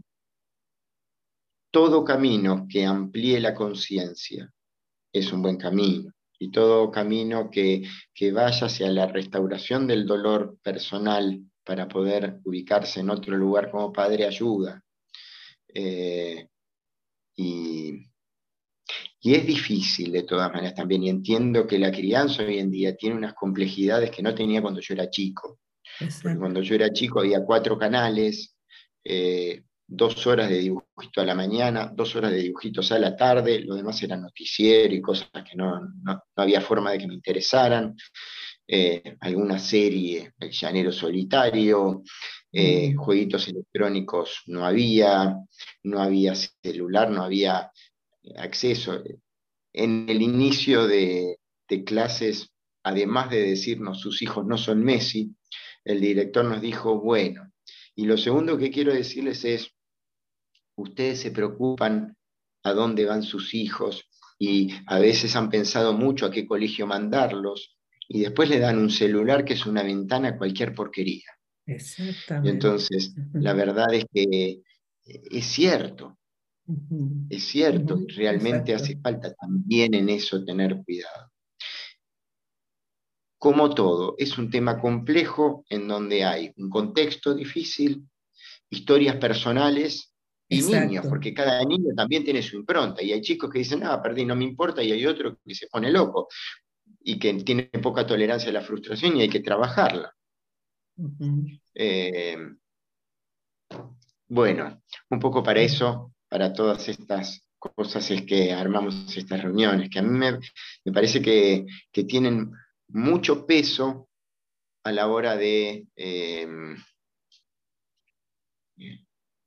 [1.71, 4.53] todo camino que amplíe la conciencia
[5.13, 7.83] es un buen camino y todo camino que,
[8.15, 13.93] que vaya hacia la restauración del dolor personal para poder ubicarse en otro lugar como
[13.93, 14.83] padre ayuda.
[15.75, 16.47] Eh,
[17.37, 18.07] y,
[19.21, 22.97] y, es difícil de todas maneras también, y entiendo que la crianza hoy en día
[22.97, 25.61] tiene unas complejidades que no tenía cuando yo era chico.
[26.23, 28.57] Cuando yo era chico había cuatro canales,
[29.05, 30.61] eh, dos horas de
[30.99, 34.93] dibujito a la mañana, dos horas de dibujitos a la tarde, lo demás era noticiero
[34.93, 35.81] y cosas que no,
[36.35, 37.95] había forma de que me interesaran,
[38.67, 42.03] eh, alguna serie, El Llanero Solitario,
[42.53, 42.97] eh, mm.
[42.97, 45.37] jueguitos electrónicos no había,
[45.85, 47.71] no había celular, no había
[48.37, 49.03] acceso.
[49.73, 51.39] En el inicio de,
[51.69, 52.51] de clases,
[52.83, 55.31] además de decirnos sus hijos no son Messi,
[55.85, 57.53] el director nos dijo, bueno,
[57.95, 59.73] y lo segundo que quiero decirles es,
[60.79, 62.17] ustedes se preocupan
[62.63, 64.09] a dónde van sus hijos
[64.39, 67.77] y a veces han pensado mucho a qué colegio mandarlos
[68.09, 71.31] y después le dan un celular que es una ventana a cualquier porquería.
[71.67, 72.49] Exactamente.
[72.49, 74.63] entonces, la verdad es que
[75.05, 76.19] es cierto,
[77.29, 81.31] es cierto, realmente hace falta también en eso tener cuidado.
[83.39, 88.09] Como todo, es un tema complejo en donde hay un contexto difícil,
[88.71, 90.15] historias personales
[90.49, 93.03] y niños, porque cada niño también tiene su impronta.
[93.03, 95.67] Y hay chicos que dicen, ah, perdí, no me importa, y hay otro que se
[95.67, 96.29] pone loco
[97.01, 100.15] y que tiene poca tolerancia a la frustración y hay que trabajarla.
[101.75, 102.37] Eh,
[104.27, 109.99] bueno, un poco para eso, para todas estas cosas es que armamos estas reuniones, que
[109.99, 111.67] a mí me, parece que,
[112.07, 112.51] tienen
[112.89, 114.09] mucho peso
[114.85, 115.87] a la hora de...
[115.97, 116.47] Eh,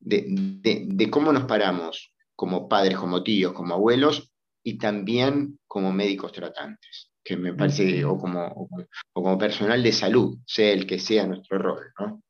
[0.02, 4.32] de, cómo nos paramos como padres, como tíos, como abuelos
[4.64, 8.68] y también como médicos tratantes, que me parece, o, como,
[9.14, 11.94] como personal de salud, sea el que sea nuestro rol.
[12.00, 12.24] ¿no?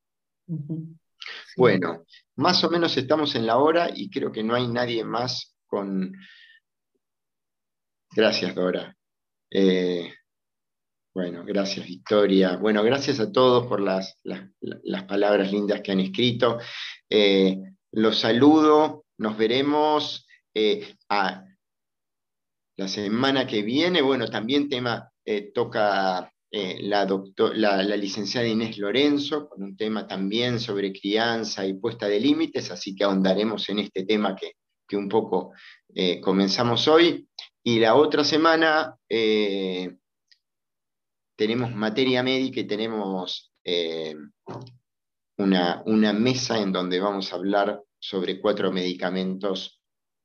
[1.57, 2.05] Bueno,
[2.35, 6.13] más o menos estamos en la hora y creo que no hay nadie más con...
[8.13, 8.95] Gracias, Dora.
[9.49, 10.13] Eh,
[11.13, 12.55] bueno, gracias, Victoria.
[12.55, 16.57] Bueno, gracias a todos por las, las, palabras lindas que han escrito.
[17.13, 17.57] Eh,
[17.91, 21.43] los saludo, nos veremos eh, a
[22.77, 24.01] la semana que viene.
[24.01, 25.11] Bueno, también tema
[25.53, 27.05] toca eh, la,
[27.53, 32.95] la, licenciada Inés Lorenzo, con un tema también sobre crianza y puesta de límites, así
[32.95, 34.53] que ahondaremos en este tema que,
[34.95, 35.53] un poco
[36.21, 37.25] comenzamos hoy.
[37.63, 38.97] Y la otra semana
[41.37, 43.53] tenemos materia médica y tenemos
[45.41, 49.81] una, una mesa en donde vamos a hablar sobre cuatro medicamentos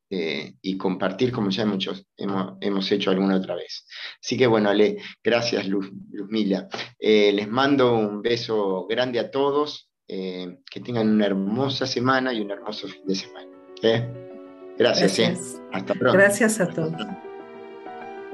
[0.09, 2.07] eh, y compartir como ya hemos,
[2.61, 3.87] hemos, hecho alguna otra vez.
[4.23, 6.69] Así que bueno, Ale, gracias Luz, Luzmila.
[6.99, 12.41] Eh, les mando un beso grande a todos, eh, que tengan una hermosa semana y
[12.41, 13.51] un hermoso fin de semana.
[14.79, 15.61] Gracias, gracias.
[15.73, 16.19] hasta pronto.
[16.19, 16.93] Gracias a todos.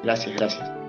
[0.03, 0.82] Gracias, gracias.